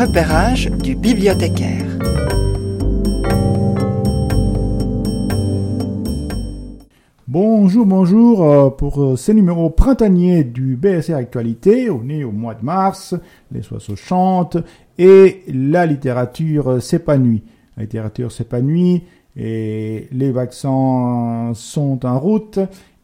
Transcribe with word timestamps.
repérage 0.00 0.70
du 0.82 0.94
bibliothécaire. 0.94 1.84
Bonjour, 7.28 7.84
bonjour 7.84 8.42
euh, 8.42 8.70
pour 8.70 9.02
euh, 9.02 9.16
ces 9.16 9.34
numéros 9.34 9.68
printaniers 9.68 10.42
du 10.42 10.76
BSR 10.76 11.16
Actualité. 11.16 11.90
On 11.90 12.08
est 12.08 12.24
au 12.24 12.32
mois 12.32 12.54
de 12.54 12.64
mars, 12.64 13.14
les 13.52 13.60
oiseaux 13.70 13.94
chantent 13.94 14.56
et 14.96 15.42
la 15.48 15.84
littérature 15.84 16.82
s'épanouit. 16.82 17.42
La 17.76 17.82
littérature 17.82 18.32
s'épanouit 18.32 19.02
et 19.36 20.08
les 20.12 20.32
vaccins 20.32 21.52
sont 21.54 22.06
en 22.06 22.18
route 22.18 22.58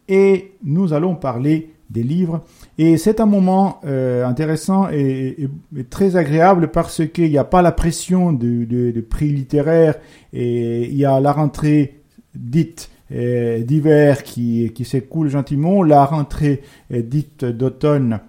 et 0.09 0.53
nous 0.65 0.95
allons 0.95 1.15
parler 1.15 1.76
des 1.91 2.03
livres. 2.03 2.45
Et 2.79 2.97
c'est 2.97 3.21
un 3.21 3.27
moment 3.27 3.81
euh, 3.85 4.25
intéressant 4.27 4.89
et, 4.91 5.49
très 5.91 6.17
agréable 6.17 6.71
parce 6.71 7.07
qu'il 7.07 7.31
n'y 7.31 7.39
a 7.39 7.45
pas 7.45 7.63
la 7.63 7.73
pression 7.73 8.33
de, 8.33 9.01
prix 9.09 9.29
littéraires 9.29 9.97
et 10.33 10.87
il 10.87 10.97
y 10.97 11.05
a 11.05 11.21
la 11.21 11.33
rentrée 11.33 12.01
dite 12.35 12.91
euh, 13.13 13.63
d'hiver 13.63 14.25
qui, 14.25 14.73
s'écoule 14.85 15.29
gentiment, 15.29 15.83
la 15.83 16.05
rentrée 16.05 16.63
euh, 16.93 17.03
dite 17.03 17.45
d'automne 17.45 18.21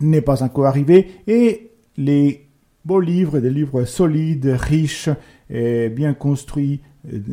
n'est 0.00 0.20
pas 0.20 0.42
encore 0.42 0.66
arrivée 0.66 1.08
et 1.26 1.70
les 1.96 2.46
beaux 2.84 3.00
livres, 3.00 3.38
des 3.38 3.50
livres 3.50 3.84
solides, 3.84 4.56
riches, 4.58 5.10
bien 5.50 6.14
construits, 6.14 6.80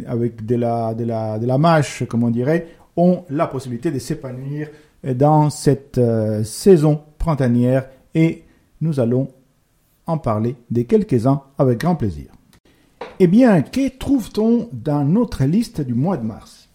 avec 0.06 0.46
de 0.46 0.56
la, 0.56 0.94
de 0.94 1.06
la, 1.06 1.40
de 1.40 1.48
la 1.48 1.58
mâche, 1.58 2.04
comme 2.08 2.24
on 2.24 2.30
dirait, 2.30 2.68
ont 2.98 3.24
la 3.30 3.48
possibilité 3.48 3.90
de 3.90 3.98
s'épanouir 3.98 4.68
dans 5.04 5.50
cette 5.50 5.98
euh, 5.98 6.44
saison 6.44 7.02
printanière 7.18 7.90
et 8.16 8.44
nous 8.82 9.00
allons 9.00 9.30
en 10.06 10.18
parler 10.18 10.56
de 10.72 10.82
quelques-uns 10.82 11.42
avec 11.58 11.80
grand 11.80 11.96
plaisir. 11.96 12.32
Eh 13.20 13.28
bien, 13.28 13.62
que 13.62 13.90
trouve-t-on 13.98 14.70
dans 14.72 15.04
notre 15.04 15.44
liste 15.44 15.82
du 15.82 15.94
mois 15.94 16.18
de 16.18 16.26
mars? 16.26 16.70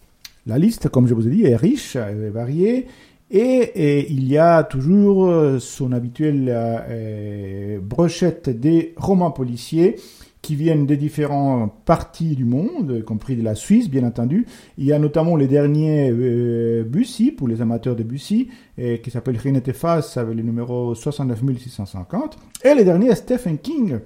La 0.46 0.58
liste, 0.58 0.88
comme 0.88 1.06
je 1.06 1.14
vous 1.14 1.26
ai 1.26 1.30
dit, 1.30 1.44
est 1.44 1.56
riche, 1.56 1.96
est 1.96 2.30
variée 2.30 2.86
et, 3.30 4.12
il 4.12 4.28
y 4.28 4.38
a 4.38 4.62
toujours 4.62 5.26
euh, 5.26 5.58
son 5.58 5.92
habituelle 5.92 6.46
euh, 6.50 7.80
brochette 7.80 8.50
des 8.50 8.94
romans 8.96 9.30
policiers 9.30 9.96
qui 10.44 10.56
viennent 10.56 10.84
des 10.84 10.98
différentes 10.98 11.72
parties 11.86 12.36
du 12.36 12.44
monde, 12.44 12.98
y 13.00 13.02
compris 13.02 13.34
de 13.34 13.42
la 13.42 13.54
Suisse, 13.54 13.88
bien 13.88 14.04
entendu. 14.04 14.44
Il 14.76 14.84
y 14.84 14.92
a 14.92 14.98
notamment 14.98 15.36
les 15.36 15.48
derniers 15.48 16.10
euh, 16.10 16.84
Bussy, 16.84 17.32
pour 17.32 17.48
les 17.48 17.62
amateurs 17.62 17.96
de 17.96 18.02
Bussy, 18.02 18.50
et 18.76 19.00
qui 19.00 19.10
s'appelle 19.10 19.38
Rinette 19.38 19.72
Face, 19.72 20.18
avec 20.18 20.36
le 20.36 20.42
numéro 20.42 20.94
69650. 20.94 22.36
Et 22.62 22.74
les 22.74 22.84
derniers 22.84 23.14
Stephen 23.14 23.56
King, 23.56 24.00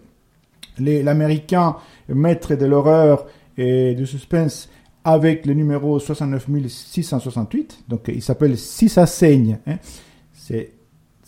l'américain 0.79 1.75
maître 2.09 2.55
de 2.55 2.67
l'horreur 2.67 3.27
et 3.57 3.97
du 3.97 4.07
suspense, 4.07 4.69
avec 5.03 5.45
le 5.45 5.55
numéro 5.55 5.99
69668. 5.99 7.87
Donc, 7.89 8.03
il 8.07 8.23
s'appelle 8.23 8.57
Si 8.57 8.89
ça 8.89 9.07
saigne. 9.07 9.59
Hein. 9.67 9.79
C'est 10.33 10.71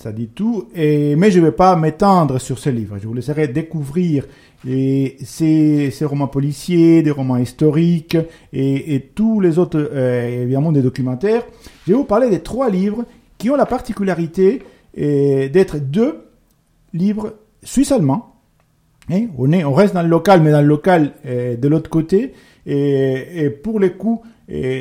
ça 0.00 0.12
dit 0.12 0.28
tout. 0.28 0.68
Et, 0.74 1.14
mais 1.16 1.30
je 1.30 1.40
ne 1.40 1.46
vais 1.46 1.52
pas 1.52 1.76
m'étendre 1.76 2.40
sur 2.40 2.58
ce 2.58 2.70
livre. 2.70 2.96
Je 2.98 3.06
vous 3.06 3.12
laisserai 3.12 3.48
découvrir 3.48 4.24
ces, 4.64 5.92
romans 6.02 6.26
policiers, 6.26 7.02
des 7.02 7.10
romans 7.10 7.36
historiques 7.36 8.16
et, 8.52 9.10
tous 9.14 9.40
les 9.40 9.58
autres, 9.58 9.90
euh, 9.92 10.42
évidemment, 10.42 10.72
des 10.72 10.80
documentaires. 10.80 11.42
Je 11.86 11.92
vais 11.92 11.98
vous 11.98 12.04
parler 12.04 12.30
des 12.30 12.40
trois 12.40 12.70
livres 12.70 13.04
qui 13.36 13.50
ont 13.50 13.56
la 13.56 13.66
particularité 13.66 14.62
euh, 14.98 15.50
d'être 15.50 15.78
deux 15.78 16.24
livres 16.94 17.34
suisses-allemands. 17.62 18.36
Hein, 19.10 19.26
on, 19.36 19.52
est, 19.52 19.64
on 19.64 19.74
reste 19.74 19.92
dans 19.92 20.02
le 20.02 20.08
local, 20.08 20.40
mais 20.40 20.50
dans 20.50 20.62
le 20.62 20.68
local 20.68 21.12
euh, 21.26 21.56
de 21.56 21.68
l'autre 21.68 21.90
côté. 21.90 22.32
Et, 22.66 23.50
pour 23.62 23.80
les 23.80 23.92
coups, 23.92 24.26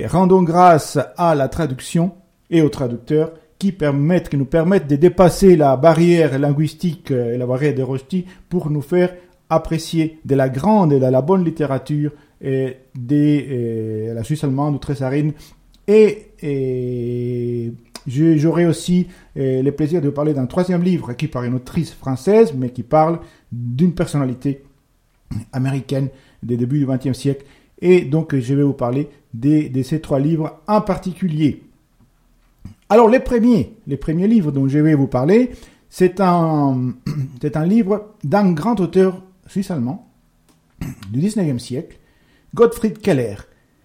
rendons 0.08 0.44
grâce 0.44 0.98
à 1.18 1.36
la 1.36 1.48
traduction 1.48 2.12
et 2.50 2.62
au 2.62 2.70
traducteur 2.70 3.32
qui 3.59 3.72
permettent, 3.74 4.30
qui 4.30 4.38
nous 4.38 4.46
permettent 4.46 4.88
de 4.88 4.96
dépasser 4.96 5.56
la 5.56 5.75
barrière 5.78 6.40
linguistique 6.40 7.12
et 7.12 7.38
la 7.38 7.46
barrière 7.46 7.75
des 7.75 7.84
rostis 7.84 8.25
pour 8.47 8.70
nous 8.70 8.81
faire 8.81 9.14
apprécier 9.50 10.20
de 10.25 10.36
la 10.36 10.50
grande 10.50 10.94
et 10.94 11.00
de 11.00 11.06
la 11.06 11.22
bonne 11.22 11.44
littérature 11.44 12.12
et 12.42 12.78
de 12.96 14.14
la 14.14 14.24
Suisse 14.24 14.44
allemande 14.44 14.75
ou 14.75 14.78
Tressarine. 14.78 15.34
Et, 15.88 16.28
et 16.42 17.74
j'aurai 18.08 18.66
aussi 18.66 19.08
le 19.36 19.69
plaisir 19.72 20.02
de 20.02 20.08
vous 20.08 20.14
parler 20.14 20.34
d'un 20.34 20.46
troisième 20.46 20.84
livre 20.84 21.14
qui 21.14 21.28
par 21.28 21.44
une 21.44 21.56
autrice 21.56 21.92
française, 21.92 22.53
mais 22.56 22.69
qui 22.69 22.84
parle 22.84 23.19
d'une 23.52 23.94
personnalité 23.94 24.64
américaine 25.52 26.09
des 26.44 26.58
débuts 26.58 26.80
du 26.80 26.86
XXe 26.86 27.18
siècle. 27.18 27.46
Et 27.81 28.02
donc, 28.02 28.36
je 28.36 28.53
vais 28.53 28.64
vous 28.64 28.74
parler 28.74 29.09
de, 29.34 29.68
de, 29.69 29.84
ces 29.84 30.02
trois 30.02 30.19
livres 30.19 30.59
en 30.68 30.81
particulier. 30.81 31.64
Alors, 32.92 33.08
les 33.08 33.20
premiers, 33.20 33.78
les 33.86 33.98
premiers 33.98 34.28
livres 34.28 34.52
dont 34.52 34.68
je 34.68 34.80
vais 34.80 34.96
vous 34.96 35.08
parler, 35.08 35.52
c'est 35.90 36.20
un, 36.20 36.94
c'est 37.42 37.56
un 37.56 37.66
livre 37.66 38.16
d'un 38.24 38.52
grand 38.52 38.80
auteur 38.80 39.22
suisse-allemand 39.46 40.08
du 41.12 41.20
19e 41.20 41.60
siècle, 41.60 42.00
Gottfried 42.56 43.00
Keller. 43.00 43.36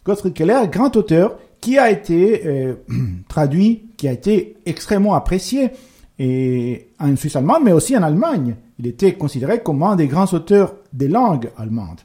Gottfried 0.07 0.33
Keller, 0.33 0.69
grand 0.71 0.97
auteur 0.97 1.39
qui 1.61 1.79
a 1.79 1.91
été 1.91 2.47
euh, 2.47 2.75
traduit, 3.29 3.91
qui 3.99 4.09
a 4.09 4.13
été 4.13 4.57
extrêmement 4.65 5.15
apprécié 5.15 5.71
et 6.19 6.89
en 6.99 7.15
Suisse 7.17 7.37
allemande, 7.37 7.63
mais 7.65 7.73
aussi 7.73 7.97
en 7.97 8.03
Allemagne. 8.03 8.57
Il 8.79 8.87
était 8.87 9.15
considéré 9.15 9.63
comme 9.63 9.83
un 9.83 9.97
des 9.97 10.07
grands 10.07 10.33
auteurs 10.33 10.77
des 10.93 11.09
langues 11.09 11.51
allemandes, 11.59 12.01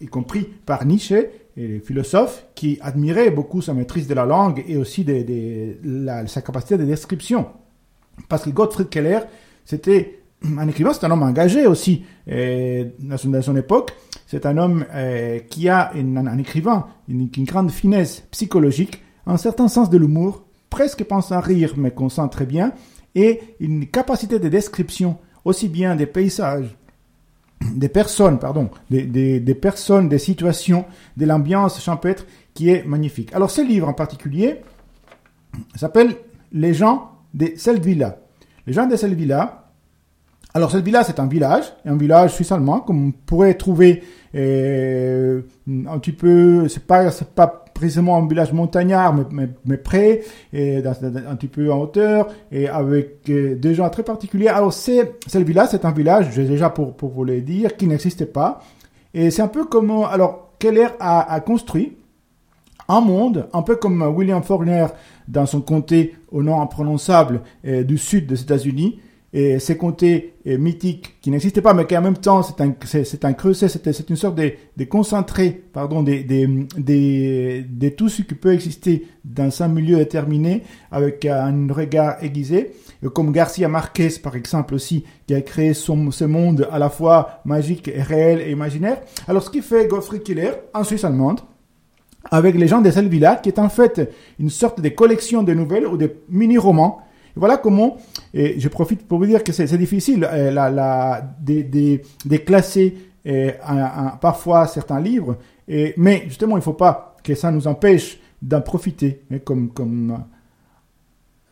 y 0.00 0.06
compris 0.06 0.42
par 0.66 0.84
Nietzsche, 0.84 1.30
et 1.56 1.66
les 1.66 1.80
philosophes 1.80 2.46
qui 2.54 2.78
admiraient 2.82 3.30
beaucoup 3.30 3.62
sa 3.62 3.72
maîtrise 3.72 4.06
de 4.06 4.14
la 4.14 4.26
langue 4.26 4.62
et 4.68 4.76
aussi 4.76 5.04
de, 5.04 5.76
sa 6.26 6.42
capacité 6.42 6.76
de 6.76 6.84
description. 6.84 7.46
Parce 8.28 8.44
que 8.44 8.50
Gottfried 8.50 8.88
Keller, 8.88 9.20
c'était 9.64 10.20
un 10.58 10.68
écrivain, 10.68 10.92
c'est 10.92 11.04
un 11.06 11.10
homme 11.10 11.22
engagé 11.22 11.66
aussi 11.66 12.04
dans, 12.26 13.42
son, 13.42 13.56
époque. 13.56 13.92
C'est 14.26 14.44
un 14.44 14.58
homme 14.58 14.84
euh, 14.94 15.38
qui 15.38 15.68
a, 15.68 15.92
un, 15.94 16.38
écrivain, 16.38 16.88
une, 17.08 17.28
grande 17.44 17.70
finesse 17.70 18.24
psychologique, 18.30 19.02
un 19.26 19.36
certain 19.36 19.68
sens 19.68 19.88
de 19.88 19.96
l'humour, 19.96 20.44
presque 20.68 21.04
pense 21.04 21.32
à 21.32 21.40
rire, 21.40 21.74
mais 21.76 21.90
qu'on 21.90 22.08
sent 22.08 22.28
très 22.30 22.46
bien, 22.46 22.72
et 23.14 23.40
une 23.60 23.86
capacité 23.86 24.38
de 24.38 24.48
description 24.48 25.16
aussi 25.44 25.68
bien 25.68 25.96
des 25.96 26.06
paysages, 26.06 26.76
des 27.74 27.88
personnes, 27.88 28.38
pardon, 28.38 28.70
des, 28.90 29.04
des 29.40 29.54
personnes, 29.54 30.08
des 30.08 30.18
situations, 30.18 30.84
de 31.16 31.24
l'ambiance 31.26 31.82
champêtre 31.82 32.26
qui 32.54 32.70
est 32.70 32.84
magnifique. 32.84 33.32
Alors 33.34 33.50
ce 33.50 33.60
livre 33.60 33.88
en 33.88 33.94
particulier 33.94 34.62
s'appelle 35.74 36.16
Les 36.52 36.74
gens 36.74 37.10
de 37.34 37.52
Selvilla. 37.56 38.18
Les 38.66 38.72
gens 38.72 38.86
de 38.86 38.96
Selvilla, 38.96 39.66
alors, 40.56 40.70
cette 40.70 40.86
village, 40.86 41.04
c'est 41.08 41.20
un 41.20 41.26
village, 41.26 41.64
un 41.84 41.98
village 41.98 42.32
suisse-allemand, 42.32 42.80
comme 42.80 43.08
on 43.08 43.10
pourrait 43.10 43.52
trouver 43.52 44.02
euh, 44.34 45.42
un 45.68 45.98
petit 45.98 46.12
peu, 46.12 46.66
c'est 46.68 46.86
pas 46.86 47.65
précisément 47.76 48.16
un 48.16 48.26
village 48.26 48.52
montagnard, 48.52 49.14
mais, 49.14 49.48
mais, 49.64 49.76
près, 49.76 50.22
et 50.52 50.78
un 50.78 51.36
petit 51.36 51.48
peu 51.48 51.70
en 51.72 51.80
hauteur, 51.82 52.28
et 52.50 52.68
avec 52.68 53.28
euh, 53.28 53.54
des 53.54 53.74
gens 53.74 53.88
très 53.90 54.02
particuliers. 54.02 54.48
Alors, 54.48 54.72
c'est, 54.72 55.12
c'est 55.26 55.38
le 55.38 55.44
village, 55.44 55.68
c'est 55.70 55.84
un 55.84 55.92
village, 55.92 56.34
déjà 56.34 56.70
pour, 56.70 56.94
pour 56.94 57.10
vous 57.10 57.24
le 57.24 57.40
dire, 57.40 57.76
qui 57.76 57.86
n'existait 57.86 58.26
pas. 58.26 58.62
Et 59.14 59.30
c'est 59.30 59.42
un 59.42 59.48
peu 59.48 59.64
comme, 59.64 59.90
alors, 60.10 60.52
Keller 60.58 60.88
a, 60.98 61.32
a 61.32 61.40
construit 61.40 61.96
un 62.88 63.00
monde, 63.00 63.48
un 63.52 63.62
peu 63.62 63.76
comme 63.76 64.02
William 64.02 64.42
Faulkner 64.42 64.86
dans 65.28 65.46
son 65.46 65.60
comté 65.60 66.14
au 66.30 66.42
nom 66.42 66.60
imprononçable 66.60 67.42
euh, 67.66 67.82
du 67.82 67.98
sud 67.98 68.26
des 68.26 68.40
États-Unis, 68.40 69.00
et 69.36 69.58
ces 69.58 69.76
comtés 69.76 70.32
mythiques 70.46 71.16
qui 71.20 71.30
n'existaient 71.30 71.60
pas, 71.60 71.74
mais 71.74 71.84
qui 71.86 71.94
en 71.94 72.00
même 72.00 72.16
temps 72.16 72.42
c'est 72.42 72.58
un 72.62 72.74
c'est 72.84 73.22
un 73.26 73.34
creuset, 73.34 73.68
c'est 73.68 74.08
une 74.08 74.16
sorte 74.16 74.34
de, 74.34 74.52
de 74.74 74.84
concentré, 74.84 75.62
pardon, 75.74 76.02
des 76.02 76.24
des 76.24 77.62
des 77.68 77.90
tout 77.94 78.08
ce 78.08 78.22
qui 78.22 78.34
peut 78.34 78.54
exister 78.54 79.06
dans 79.26 79.50
un 79.62 79.68
milieu 79.68 79.98
déterminé 79.98 80.62
avec 80.90 81.26
un 81.26 81.66
regard 81.70 82.16
aiguisé, 82.24 82.72
comme 83.12 83.30
Garcia 83.30 83.68
Marquez 83.68 84.08
par 84.22 84.36
exemple 84.36 84.74
aussi, 84.74 85.04
qui 85.26 85.34
a 85.34 85.42
créé 85.42 85.74
son, 85.74 86.10
ce 86.10 86.24
monde 86.24 86.66
à 86.72 86.78
la 86.78 86.88
fois 86.88 87.42
magique, 87.44 87.90
réel 87.94 88.40
et 88.40 88.52
imaginaire. 88.52 89.02
Alors 89.28 89.42
ce 89.42 89.50
qui 89.50 89.60
fait 89.60 89.86
Gottfried 89.86 90.22
Killer 90.22 90.52
en 90.72 90.82
Suisse 90.82 91.04
allemande, 91.04 91.40
avec 92.30 92.56
les 92.56 92.68
gens 92.68 92.80
de 92.80 92.90
cette 92.90 93.10
qui 93.10 93.48
est 93.50 93.58
en 93.58 93.68
fait 93.68 94.10
une 94.40 94.48
sorte 94.48 94.80
de 94.80 94.88
collection 94.88 95.42
de 95.42 95.52
nouvelles 95.52 95.86
ou 95.86 95.98
de 95.98 96.10
mini-romans 96.30 97.02
voilà 97.36 97.58
comment, 97.58 97.96
et 98.34 98.58
je 98.58 98.68
profite 98.68 99.06
pour 99.06 99.18
vous 99.18 99.26
dire 99.26 99.44
que 99.44 99.52
c'est 99.52 99.76
difficile 99.76 100.26
euh, 100.30 101.20
de, 101.40 102.36
classer 102.38 102.96
euh, 103.26 103.52
parfois 104.20 104.66
certains 104.66 105.00
livres, 105.00 105.36
et, 105.68 105.94
mais 105.96 106.24
justement, 106.26 106.56
il 106.56 106.60
ne 106.60 106.64
faut 106.64 106.72
pas 106.72 107.16
que 107.22 107.34
ça 107.34 107.50
nous 107.50 107.66
empêche 107.66 108.18
d'en 108.40 108.60
profiter, 108.60 109.22
mais 109.30 109.40
comme, 109.40 109.70
comme 109.70 110.24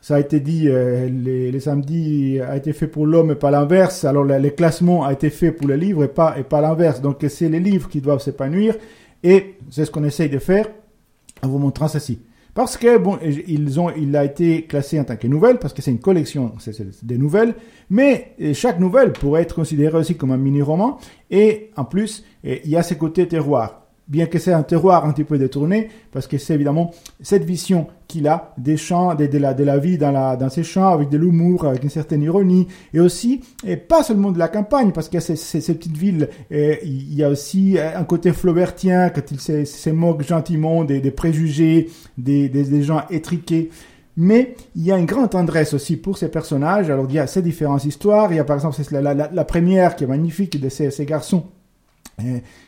ça 0.04 0.16
a 0.16 0.20
été 0.20 0.38
dit, 0.38 0.68
euh, 0.68 1.08
les, 1.08 1.58
samedis 1.60 2.38
a 2.38 2.58
été 2.58 2.74
fait 2.74 2.86
pour 2.86 3.06
l'homme 3.06 3.30
et 3.30 3.36
pas 3.36 3.50
l'inverse. 3.50 4.04
Alors 4.04 4.22
les, 4.22 4.50
classements 4.52 5.02
a 5.02 5.14
été 5.14 5.30
fait 5.30 5.50
pour 5.50 5.66
les 5.66 5.78
livres 5.78 6.04
et 6.04 6.08
pas, 6.08 6.38
et 6.38 6.42
pas 6.42 6.60
l'inverse. 6.60 7.00
Donc 7.00 7.24
c'est 7.26 7.48
les 7.48 7.58
livres 7.58 7.88
qui 7.88 8.02
doivent 8.02 8.20
s'épanouir. 8.20 8.76
Et 9.22 9.54
c'est 9.70 9.86
ce 9.86 9.90
qu'on 9.90 10.04
essaye 10.04 10.28
de 10.28 10.38
faire 10.38 10.66
en 11.42 11.48
vous 11.48 11.58
montrant 11.58 11.88
ceci. 11.88 12.20
Parce 12.54 12.76
que 12.76 12.98
bon, 12.98 13.18
ils 13.22 13.80
ont, 13.80 13.90
il 13.90 14.14
a 14.16 14.24
été 14.24 14.62
classé 14.62 15.00
en 15.00 15.04
tant 15.04 15.16
que 15.16 15.26
nouvelle 15.26 15.58
parce 15.58 15.74
que 15.74 15.82
c'est 15.82 15.90
une 15.90 16.00
collection, 16.00 16.52
c'est 16.58 17.04
des 17.04 17.18
nouvelles. 17.18 17.54
Mais 17.90 18.36
chaque 18.54 18.78
nouvelle 18.78 19.12
pourrait 19.12 19.42
être 19.42 19.56
considérée 19.56 19.98
aussi 19.98 20.16
comme 20.16 20.30
un 20.30 20.36
mini 20.36 20.62
roman. 20.62 20.98
Et 21.30 21.70
en 21.76 21.84
plus, 21.84 22.24
il 22.44 22.68
y 22.68 22.76
a 22.76 22.84
ce 22.84 22.94
côté 22.94 23.26
terroir 23.26 23.83
bien 24.06 24.26
que 24.26 24.38
c'est 24.38 24.52
un 24.52 24.62
terroir 24.62 25.06
un 25.06 25.12
petit 25.12 25.24
peu 25.24 25.38
détourné, 25.38 25.88
parce 26.12 26.26
que 26.26 26.36
c'est 26.36 26.54
évidemment 26.54 26.90
cette 27.22 27.44
vision 27.44 27.86
qu'il 28.06 28.28
a 28.28 28.52
des 28.58 28.76
champs, 28.76 29.14
de, 29.14 29.24
la, 29.38 29.54
de 29.54 29.64
la 29.64 29.78
vie 29.78 29.96
dans, 29.96 30.50
ces 30.50 30.62
champs, 30.62 30.88
avec 30.88 31.08
de 31.08 31.16
l'humour, 31.16 31.64
avec 31.64 31.82
une 31.82 31.90
certaine 31.90 32.22
ironie, 32.22 32.68
et 32.92 33.00
aussi, 33.00 33.40
et 33.66 33.76
pas 33.76 34.02
seulement 34.02 34.30
de 34.30 34.38
la 34.38 34.48
campagne, 34.48 34.92
parce 34.92 35.08
que 35.08 35.20
ces, 35.20 35.36
ces, 35.36 35.74
petites 35.74 35.96
villes, 35.96 36.28
il 36.50 37.14
y 37.14 37.24
a 37.24 37.30
aussi 37.30 37.78
un 37.78 38.04
côté 38.04 38.32
flaubertien, 38.32 39.08
quand 39.08 39.30
il 39.30 39.40
se, 39.40 39.64
se 39.64 39.90
moque 39.90 40.22
gentiment 40.22 40.84
des, 40.84 41.00
préjugés, 41.10 41.88
des, 42.18 42.82
gens 42.82 43.02
étriqués. 43.10 43.70
Mais 44.16 44.54
il 44.76 44.84
y 44.84 44.92
a 44.92 44.98
une 44.98 45.06
grande 45.06 45.30
tendresse 45.30 45.74
aussi 45.74 45.96
pour 45.96 46.18
ces 46.18 46.28
personnages. 46.28 46.88
Alors 46.88 47.06
il 47.08 47.16
y 47.16 47.18
a 47.18 47.26
ces 47.26 47.42
différentes 47.42 47.84
histoires. 47.84 48.32
Il 48.32 48.36
y 48.36 48.38
a 48.38 48.44
par 48.44 48.54
exemple 48.54 48.76
la, 48.92 49.12
la, 49.12 49.28
la 49.32 49.44
première 49.44 49.96
qui 49.96 50.04
est 50.04 50.06
magnifique 50.06 50.60
de 50.60 50.68
ces, 50.68 50.92
ces 50.92 51.04
garçons 51.04 51.46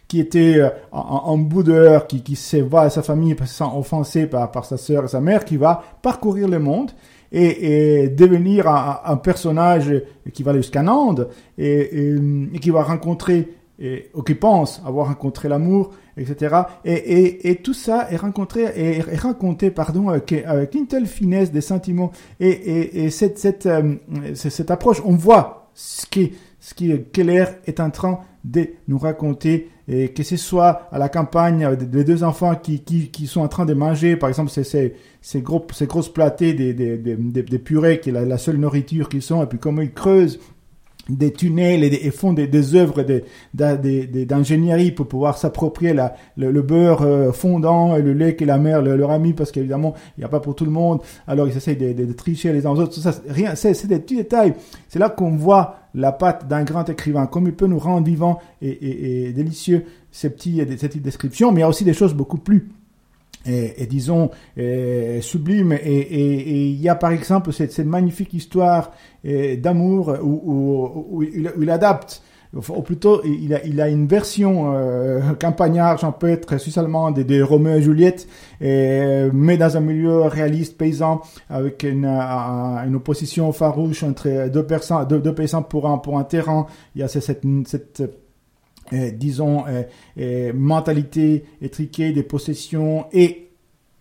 qui 0.09 0.21
était 0.21 0.59
euh, 0.59 0.69
en, 0.93 1.37
bout 1.39 1.63
d'heure, 1.63 2.07
qui, 2.07 2.23
qui 2.23 2.37
se 2.37 2.59
voit 2.59 2.83
à 2.83 2.91
sa 2.91 3.03
famille 3.03 3.37
sans 3.47 3.79
offensé 3.79 4.27
par, 4.27 4.51
par 4.51 4.65
sa 4.65 4.77
sœur 4.77 5.05
et 5.05 5.09
sa 5.09 5.21
mère, 5.21 5.45
qui 5.45 5.57
va 5.57 5.83
parcourir 6.03 6.49
le 6.49 6.59
monde 6.59 6.93
et, 7.33 8.03
et 8.03 8.09
devenir 8.09 8.69
un, 8.69 9.01
un, 9.05 9.17
personnage 9.17 9.93
qui 10.33 10.43
va 10.43 10.55
jusqu'à 10.55 10.83
Nantes 10.83 11.23
et, 11.59 12.15
et, 12.55 12.59
qui 12.61 12.71
va 12.71 12.85
rencontrer, 12.85 13.49
ou 14.15 14.23
qui 14.23 14.35
pense 14.35 14.81
avoir 14.87 15.09
rencontré 15.09 15.49
l'amour, 15.49 15.91
etc. 16.17 16.63
Et, 16.85 17.51
et, 17.51 17.57
tout 17.57 17.75
ça 17.75 18.09
est 18.11 18.17
rencontré 18.17 18.63
est, 18.63 18.99
est 18.99 19.17
raconté 19.17 19.71
pardon 19.71 20.09
avec, 20.09 20.33
avec, 20.33 20.75
une 20.75 20.87
telle 20.87 21.07
finesse 21.07 21.53
des 21.53 21.61
sentiments 21.61 22.11
et, 22.41 23.05
et, 23.05 23.11
cette, 23.11 23.39
cette, 23.39 23.67
euh, 23.67 23.97
cette 24.35 24.71
approche, 24.71 25.03
on 25.05 25.15
voit 25.15 25.71
ce 25.75 26.07
qui 26.07 26.33
ce 26.67 26.75
qui 26.75 26.93
Keller 27.13 27.45
est 27.67 27.79
en 27.79 27.91
train 27.91 28.19
de 28.43 28.67
nous 28.89 28.99
raconter, 28.99 29.71
et 29.87 30.09
que 30.09 30.25
ce 30.25 30.37
soit 30.37 30.89
à 30.91 30.99
la 30.99 31.09
campagne, 31.09 31.65
les 31.93 32.03
deux 32.03 32.25
enfants 32.25 32.57
qui, 32.57 32.81
qui, 32.81 33.27
sont 33.29 33.41
en 33.41 33.47
train 33.47 33.67
de 33.67 33.73
manger, 33.73 34.17
par 34.17 34.29
exemple, 34.29 34.51
ces, 34.51 34.65
ces, 34.65 34.95
ces, 35.21 35.43
gros, 35.43 35.65
ces 35.73 35.87
grosses 35.87 36.13
platées 36.13 36.55
des, 36.55 36.75
des, 36.75 36.97
des, 36.97 37.17
des 37.17 37.59
purées, 37.61 38.01
qui 38.01 38.09
est 38.09 38.13
la, 38.13 38.37
seule 38.37 38.57
nourriture 38.57 39.09
qu'ils 39.09 39.23
sont, 39.23 39.45
et 39.45 39.47
puis 39.47 39.61
comment 39.61 39.81
ils 39.81 39.93
creusent 39.93 40.41
des 41.09 41.33
tunnels 41.33 41.85
et, 41.85 42.11
font 42.11 42.33
des, 42.33 42.49
des 42.49 42.75
œuvres 42.75 43.05
d'ingénierie 43.55 44.91
pour 44.91 45.07
pouvoir 45.07 45.39
s'approprier 45.39 45.95
le, 45.95 46.51
le, 46.51 46.63
beurre 46.63 47.03
euh, 47.03 47.31
fondant 47.31 47.95
et 47.97 48.03
le 48.03 48.13
lait 48.13 48.35
que 48.35 48.45
la 48.45 48.59
mère 48.59 48.83
leur 48.83 49.13
a 49.13 49.19
mis 49.21 49.33
parce 49.33 49.53
qu'évidemment 49.53 49.95
il 50.17 50.23
n'y 50.23 50.25
a 50.25 50.29
pas 50.29 50.41
pour 50.41 50.57
tout 50.57 50.65
le 50.65 50.73
monde. 50.73 51.01
Alors 51.29 51.47
ils 51.47 51.57
essayent 51.57 51.77
de, 51.77 52.13
tricher 52.13 52.53
les 52.53 52.67
uns 52.67 52.71
aux 52.71 52.81
autres. 52.81 52.99
Rien 53.29 53.55
c'est 53.55 53.87
des 53.87 54.01
petits 54.01 54.17
détails. 54.17 54.55
C'est 54.89 54.99
là 54.99 55.09
qu'on 55.09 55.37
voit 55.37 55.77
la 55.97 56.13
patte 56.13 56.47
d'un 56.47 56.63
grand 56.63 56.89
écrivain 56.89 57.27
comme 57.27 57.47
il 57.47 57.55
peut 57.55 57.67
nous 57.67 57.81
rendre 57.81 58.07
vivants 58.07 58.39
et, 58.63 58.69
et, 58.69 59.29
et 59.29 59.33
délicieux 59.33 59.85
ces 60.13 60.31
petits 60.31 60.63
ces 60.79 60.89
descriptions 61.01 61.51
mais 61.51 61.59
il 61.59 61.63
y 61.63 61.65
a 61.65 61.69
aussi 61.69 61.85
des 61.85 61.95
choses 61.95 62.15
beaucoup 62.15 62.39
plus 62.39 62.69
et, 63.47 63.87
disons 63.87 64.31
sublime 65.21 65.73
et 65.73 66.71
il 66.71 66.81
y 66.81 66.89
a 66.89 66.95
par 66.95 67.13
exemple 67.13 67.53
cette, 67.53 67.79
magnifique 67.79 68.35
histoire 68.35 68.93
d'amour 69.25 70.17
où, 70.23 70.43
où, 70.45 71.07
où, 71.11 71.23
il, 71.23 71.53
il, 71.61 71.71
adapte 71.71 72.23
ou 72.55 72.83
plutôt 72.83 73.23
il 73.25 73.55
a, 73.55 73.65
il 73.65 73.81
a 73.81 73.89
une 73.89 74.07
version 74.07 74.73
euh, 74.75 75.33
campagnard 75.41 75.99
champêtre 75.99 76.59
suisse-allemande 76.59 77.19
de 77.19 77.43
Roméo 77.43 77.77
et 77.77 77.83
Juliette 77.83 78.29
et, 78.61 79.29
mais 79.33 79.57
dans 79.57 79.77
un 79.77 79.81
milieu 79.81 80.23
réaliste 80.23 80.77
paysan 80.77 81.21
avec 81.51 81.83
une, 81.83 82.07
une 82.07 82.95
opposition 82.95 83.53
farouche 83.53 84.03
entre 84.03 84.49
deux 84.49 84.65
personnes 84.65 85.07
deux, 85.07 85.35
paysans 85.35 85.63
pour 85.63 85.89
un 85.89 85.99
pour 85.99 86.19
un 86.19 86.25
terrain 86.25 86.67
il 86.95 87.01
y 87.01 87.05
a 87.05 87.09
cette, 87.09 87.43
cette 87.67 88.03
euh, 88.93 89.11
disons, 89.11 89.67
euh, 89.67 89.83
euh, 90.19 90.53
mentalité 90.55 91.45
étriquée 91.61 92.13
des 92.13 92.23
possessions 92.23 93.07
et 93.13 93.51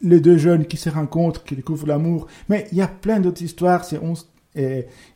les 0.01 0.19
deux 0.19 0.37
jeunes 0.37 0.65
qui 0.67 0.77
se 0.77 0.89
rencontrent, 0.89 1.43
qui 1.43 1.55
découvrent 1.55 1.87
l'amour. 1.87 2.27
Mais 2.49 2.67
il 2.71 2.77
y 2.77 2.81
a 2.81 2.87
plein 2.87 3.19
d'autres 3.19 3.41
histoires, 3.41 3.83
c'est 3.83 3.97
une 3.97 4.15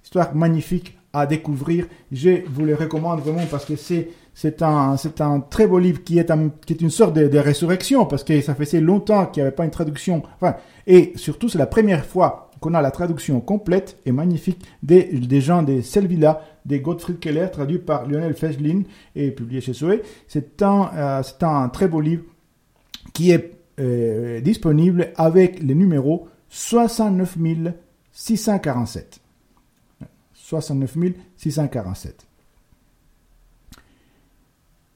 histoire 0.04 0.34
magnifique 0.36 0.98
à 1.14 1.26
découvrir. 1.26 1.88
Je 2.12 2.42
vous 2.48 2.66
les 2.66 2.74
recommande 2.74 3.22
vraiment 3.22 3.46
parce 3.50 3.66
que 3.66 3.76
c'est 3.76 4.10
c'est 4.34 4.62
un 4.62 4.96
c'est 4.96 5.22
un 5.22 5.40
très 5.40 5.68
beau 5.68 5.80
livre 5.80 6.04
qui 6.04 6.20
est 6.20 6.32
un, 6.32 6.50
qui 6.66 6.74
est 6.74 6.82
une 6.82 6.90
sorte 6.90 7.14
de, 7.14 7.38
résurrection 7.38 8.06
parce 8.06 8.24
que 8.24 8.40
ça 8.42 8.56
faisait 8.56 8.80
longtemps 8.80 9.26
qu'il 9.26 9.42
n'y 9.42 9.48
avait 9.48 9.56
pas 9.56 9.66
une 9.66 9.72
traduction. 9.72 10.24
Enfin, 10.36 10.56
et 10.88 11.14
surtout 11.16 11.50
c'est 11.50 11.58
la 11.58 11.68
première 11.68 12.06
fois 12.06 12.52
qu'on 12.60 12.74
a 12.74 12.82
la 12.82 12.92
traduction 12.92 13.40
complète 13.42 13.98
et 14.06 14.12
magnifique 14.12 14.62
des, 14.84 15.04
des 15.04 15.42
gens 15.42 15.64
de 15.64 15.82
Selvilla 15.82 16.42
de 16.66 16.78
Gottfried 16.78 17.20
Keller, 17.20 17.48
traduit 17.52 17.80
par 17.80 18.08
Lionel 18.08 18.34
Fechlin 18.34 18.84
et 19.16 19.32
publié 19.32 19.62
chez 19.62 19.74
Souhait. 19.74 20.02
C'est 20.28 20.62
un, 20.62 20.90
euh, 20.94 21.24
c'est 21.24 21.44
un 21.44 21.70
très 21.70 21.88
beau 21.88 22.02
livre 22.02 22.24
qui 23.14 23.32
est 23.32 23.60
euh, 23.80 24.42
disponible 24.42 25.12
avec 25.16 25.64
le 25.64 25.74
numéro 25.74 26.28
69 26.50 27.38
647. 28.12 29.19
69 30.50 30.98
647. 31.38 32.26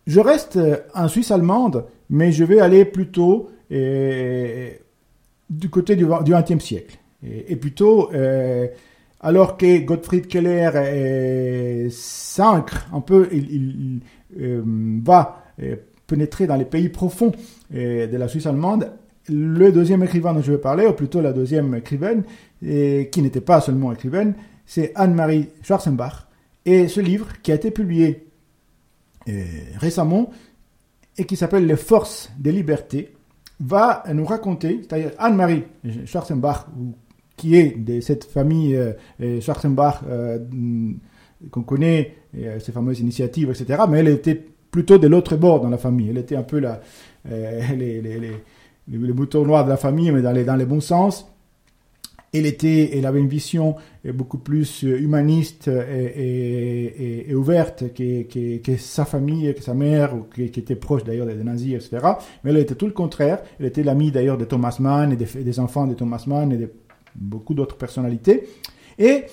Je 0.07 0.19
reste 0.19 0.57
euh, 0.57 0.77
en 0.95 1.07
Suisse 1.07 1.29
allemande, 1.29 1.85
mais 2.09 2.31
je 2.31 2.43
vais 2.43 2.59
aller 2.59 2.85
plutôt 2.85 3.49
euh, 3.71 4.71
du 5.49 5.69
côté 5.69 5.95
du 5.95 6.05
XXe 6.07 6.63
siècle. 6.63 6.97
Et, 7.25 7.55
plutôt 7.55 8.11
euh, 8.13 8.67
alors 9.21 9.55
que 9.55 9.79
Gottfried 9.85 10.27
Keller 10.27 11.89
s'ancre 11.89 12.85
un 12.91 12.99
peu, 12.99 13.29
il, 13.31 14.01
va 14.35 15.45
pénétrer 16.05 16.47
dans 16.47 16.57
les 16.57 16.65
pays 16.65 16.89
profonds 16.89 17.31
de 17.71 18.17
la 18.17 18.27
Suisse 18.27 18.45
allemande. 18.45 18.91
Le 19.29 19.71
deuxième 19.71 20.03
écrivain 20.03 20.33
dont 20.33 20.41
je 20.41 20.51
vais 20.51 20.57
parler, 20.57 20.85
ou 20.85 20.91
plutôt 20.91 21.21
la 21.21 21.31
deuxième 21.31 21.73
écrivaine, 21.75 22.23
qui 22.59 23.21
n'était 23.21 23.39
pas 23.39 23.61
seulement 23.61 23.93
écrivaine, 23.93 24.33
c'est 24.73 24.91
Anne-Marie 24.95 25.49
Schwarzenbach. 25.61 26.27
Et 26.65 26.87
ce 26.87 26.99
livre, 26.99 27.27
qui 27.43 27.51
a 27.51 27.55
été 27.55 27.69
publié 27.69 28.27
récemment, 29.77 30.31
et 31.17 31.25
qui 31.25 31.35
s'appelle 31.35 31.67
Les 31.67 31.75
forces 31.75 32.31
des 32.39 32.51
libertés, 32.51 33.13
va 33.59 34.03
nous 34.11 34.25
raconter, 34.25 34.81
c'est-à-dire 34.81 35.11
Anne-Marie 35.19 35.63
Schwarzenbach, 36.05 36.65
qui 37.37 37.55
est 37.55 37.77
de 37.77 37.99
cette 38.01 38.23
famille 38.23 38.75
euh, 38.75 38.93
euh 39.21 39.41
Schwarzenbach 39.41 40.01
euh, 40.07 40.39
qu'on 41.51 41.63
connaît, 41.63 42.15
euh, 42.37 42.59
ces 42.59 42.71
fameuses 42.71 42.99
initiatives, 42.99 43.49
etc. 43.49 43.83
Mais 43.87 43.99
elle 43.99 44.07
était 44.07 44.43
plutôt 44.71 44.97
de 44.97 45.07
l'autre 45.07 45.35
bord 45.35 45.61
dans 45.61 45.69
la 45.69 45.77
famille. 45.77 46.09
Elle 46.09 46.17
était 46.17 46.35
un 46.35 46.43
peu 46.43 46.59
la, 46.59 46.81
les, 47.29 48.01
les, 48.01 49.13
boutons 49.13 49.45
noirs 49.45 49.65
de 49.65 49.69
la 49.69 49.77
famille, 49.77 50.11
mais 50.11 50.21
dans 50.23 50.31
les, 50.31 50.43
dans 50.43 50.55
les 50.55 50.65
bons 50.65 50.81
sens. 50.81 51.32
Elle, 52.33 52.45
était, 52.45 52.97
elle 52.97 53.05
avait 53.05 53.19
une 53.19 53.27
vision 53.27 53.75
beaucoup 54.13 54.37
plus 54.37 54.83
humaniste 54.83 55.67
et, 55.67 57.29
et, 57.29 57.35
ouverte 57.35 57.93
que, 57.93 58.77
sa 58.77 59.05
famille, 59.05 59.53
que 59.53 59.61
sa 59.61 59.73
mère, 59.73 60.15
qui, 60.33 60.43
était 60.43 60.75
proche 60.75 61.03
d'ailleurs 61.03 61.27
des 61.27 61.35
nazis, 61.35 61.75
etc. 61.75 62.05
Mais 62.43 62.51
elle 62.51 62.57
était 62.57 62.75
tout 62.75 62.87
le 62.87 62.91
contraire. 62.91 63.39
Elle 63.59 63.67
était 63.67 63.83
l'amie 63.83 64.11
d'ailleurs 64.11 64.37
de 64.37 64.45
Thomas 64.45 64.75
Mann 64.79 65.11
et 65.11 65.15
des, 65.15 65.59
enfants 65.59 65.87
de 65.87 65.93
Thomas 65.93 66.23
Mann 66.27 66.51
et 66.51 66.57
des 66.57 66.69
beaucoup 67.15 67.53
d'autres 67.53 67.77
personnalités. 67.77 68.47
Et, 68.97 69.25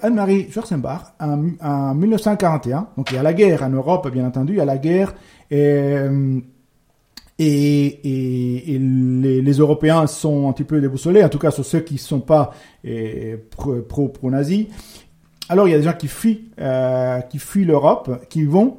Anne-Marie 0.00 0.50
Schwarzenbach, 0.50 1.14
en, 1.20 1.94
1941, 1.94 2.88
donc 2.96 3.10
il 3.10 3.16
y 3.16 3.18
a 3.18 3.22
la 3.22 3.34
guerre 3.34 3.62
en 3.62 3.70
Europe, 3.70 4.08
bien 4.10 4.26
entendu, 4.26 4.54
il 4.54 4.58
y 4.58 4.60
a 4.60 4.64
la 4.64 4.78
guerre, 4.78 5.14
et, 7.44 8.78
les, 8.78 9.52
Européens 9.52 10.06
sont 10.06 10.48
un 10.48 10.52
petit 10.52 10.64
peu 10.64 10.80
déboussolés, 10.80 11.22
en 11.22 11.28
tout 11.28 11.38
cas 11.38 11.50
sur 11.50 11.64
ceux 11.64 11.80
qui 11.80 11.94
ne 11.94 11.98
sont 11.98 12.20
pas 12.20 12.52
pro-nazis. 13.88 14.66
Alors 15.48 15.68
il 15.68 15.72
y 15.72 15.74
a 15.74 15.78
des 15.78 15.84
gens 15.84 15.92
qui 15.92 16.08
fuient, 16.08 16.50
euh, 16.60 17.20
fuient 17.36 17.64
l'Europe, 17.64 18.26
qui 18.28 18.44
vont 18.44 18.78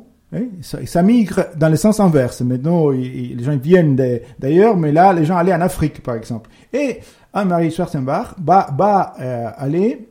ça, 0.61 0.83
ça, 0.85 1.03
migre 1.03 1.45
dans 1.55 1.69
le 1.69 1.75
sens 1.75 1.99
inverse. 1.99 2.41
Maintenant, 2.41 2.89
les 2.89 3.37
gens 3.39 3.55
viennent 3.55 3.95
d'ailleurs, 4.39 4.75
mais 4.75 4.91
là, 4.91 5.13
les 5.13 5.25
gens 5.25 5.37
allaient 5.37 5.53
en 5.53 5.61
Afrique, 5.61 6.01
par 6.01 6.15
exemple. 6.15 6.49
Et 6.71 6.99
Anne-Marie 7.33 7.71
Schwarzenbach 7.71 8.35
va, 8.43 8.69
va 8.75 9.13
euh, 9.19 9.49
aller 9.55 10.09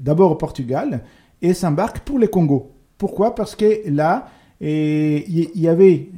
d'abord 0.00 0.32
au 0.32 0.34
Portugal 0.36 1.00
et 1.42 1.54
s'embarque 1.54 2.00
pour 2.00 2.18
le 2.18 2.28
Congo. 2.28 2.72
Pourquoi? 2.98 3.34
Parce 3.34 3.56
que 3.56 3.88
là, 3.90 4.26
il 4.60 5.50
y, 5.54 5.68
avait, 5.68 6.08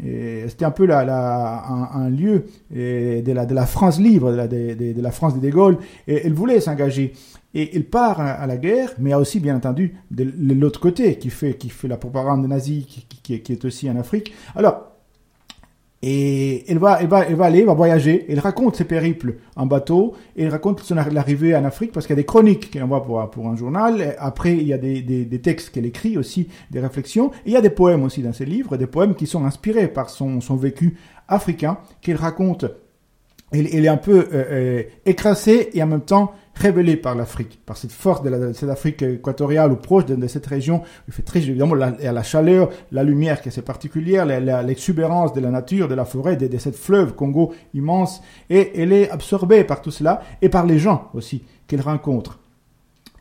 c'était 0.48 0.64
un 0.64 0.70
peu 0.70 0.86
la, 0.86 1.64
un, 1.94 2.08
lieu 2.08 2.46
de 2.74 3.32
la, 3.32 3.44
de 3.46 3.54
la 3.54 3.66
France 3.66 4.00
libre, 4.00 4.32
de 4.32 5.00
la, 5.02 5.10
France 5.10 5.38
de 5.38 5.40
De 5.40 5.76
et 6.08 6.26
elle 6.26 6.32
voulait 6.32 6.60
s'engager. 6.60 7.12
Et 7.52 7.76
il 7.76 7.84
part 7.84 8.20
à, 8.20 8.46
la 8.46 8.56
guerre, 8.56 8.90
mais 8.98 9.10
il 9.10 9.12
y 9.12 9.14
a 9.14 9.18
aussi, 9.18 9.40
bien 9.40 9.56
entendu, 9.56 9.96
de, 10.10 10.24
l'autre 10.54 10.80
côté 10.80 11.16
qui 11.16 11.30
fait, 11.30 11.54
qui 11.54 11.68
fait 11.68 11.88
la 11.88 11.96
propagande 11.96 12.46
nazie, 12.46 12.86
qui, 12.86 13.06
qui, 13.22 13.40
qui 13.40 13.52
est 13.52 13.64
aussi 13.64 13.90
en 13.90 13.96
Afrique. 13.96 14.32
Alors, 14.54 14.89
et 16.02 16.70
il 16.70 16.78
va, 16.78 17.02
il 17.02 17.08
va, 17.08 17.28
il 17.28 17.36
va 17.36 17.44
aller, 17.44 17.60
il 17.60 17.66
va 17.66 17.74
voyager. 17.74 18.24
Il 18.30 18.40
raconte 18.40 18.76
ses 18.76 18.84
périples 18.84 19.34
en 19.54 19.66
bateau. 19.66 20.14
Il 20.34 20.48
raconte 20.48 20.80
son 20.80 20.96
arrivée 20.96 21.54
en 21.54 21.64
Afrique 21.64 21.92
parce 21.92 22.06
qu'il 22.06 22.16
y 22.16 22.18
a 22.18 22.22
des 22.22 22.26
chroniques 22.26 22.70
qu'il 22.70 22.82
envoie 22.82 23.04
pour, 23.04 23.30
pour 23.30 23.48
un 23.48 23.56
journal. 23.56 24.16
après, 24.18 24.56
il 24.56 24.66
y 24.66 24.72
a 24.72 24.78
des, 24.78 25.02
des, 25.02 25.40
textes 25.40 25.70
qu'elle 25.70 25.84
écrit 25.84 26.16
aussi, 26.16 26.48
des 26.70 26.80
réflexions. 26.80 27.32
Et 27.44 27.50
il 27.50 27.52
y 27.52 27.56
a 27.56 27.60
des 27.60 27.70
poèmes 27.70 28.02
aussi 28.02 28.22
dans 28.22 28.32
ses 28.32 28.46
livres, 28.46 28.78
des 28.78 28.86
poèmes 28.86 29.14
qui 29.14 29.26
sont 29.26 29.44
inspirés 29.44 29.88
par 29.88 30.08
son, 30.08 30.40
son 30.40 30.56
vécu 30.56 30.96
africain 31.28 31.78
qu'il 32.00 32.16
raconte. 32.16 32.64
Il, 33.52 33.84
est 33.84 33.88
un 33.88 33.96
peu 33.96 34.28
euh, 34.32 34.44
euh, 34.50 34.82
écrasé 35.04 35.76
et 35.76 35.82
en 35.82 35.86
même 35.86 36.02
temps 36.02 36.32
révélé 36.60 36.96
par 36.96 37.14
l'Afrique, 37.14 37.58
par 37.64 37.76
cette 37.76 37.92
force 37.92 38.22
de, 38.22 38.28
la, 38.28 38.52
cette 38.52 38.68
Afrique 38.68 39.02
équatoriale 39.02 39.72
ou 39.72 39.76
proche 39.76 40.06
de, 40.06 40.26
cette 40.26 40.46
région. 40.46 40.82
Il 41.08 41.14
fait 41.14 41.22
très 41.22 41.40
évidemment 41.40 41.74
la, 41.74 41.90
la 41.90 42.22
chaleur, 42.22 42.70
la 42.92 43.02
lumière 43.02 43.40
qui 43.40 43.48
est 43.48 43.62
particulière, 43.62 44.26
l'exubérance 44.26 45.32
de 45.32 45.40
la 45.40 45.50
nature, 45.50 45.88
de 45.88 45.94
la 45.94 46.04
forêt, 46.04 46.36
de, 46.36 46.46
de 46.46 46.58
cette 46.58 46.76
fleuve 46.76 47.14
Congo 47.14 47.54
immense, 47.74 48.22
et 48.50 48.80
elle 48.80 48.92
est 48.92 49.10
absorbée 49.10 49.64
par 49.64 49.80
tout 49.80 49.90
cela 49.90 50.22
et 50.42 50.48
par 50.48 50.66
les 50.66 50.78
gens 50.78 51.08
aussi 51.14 51.42
qu'elle 51.66 51.80
rencontre. 51.80 52.38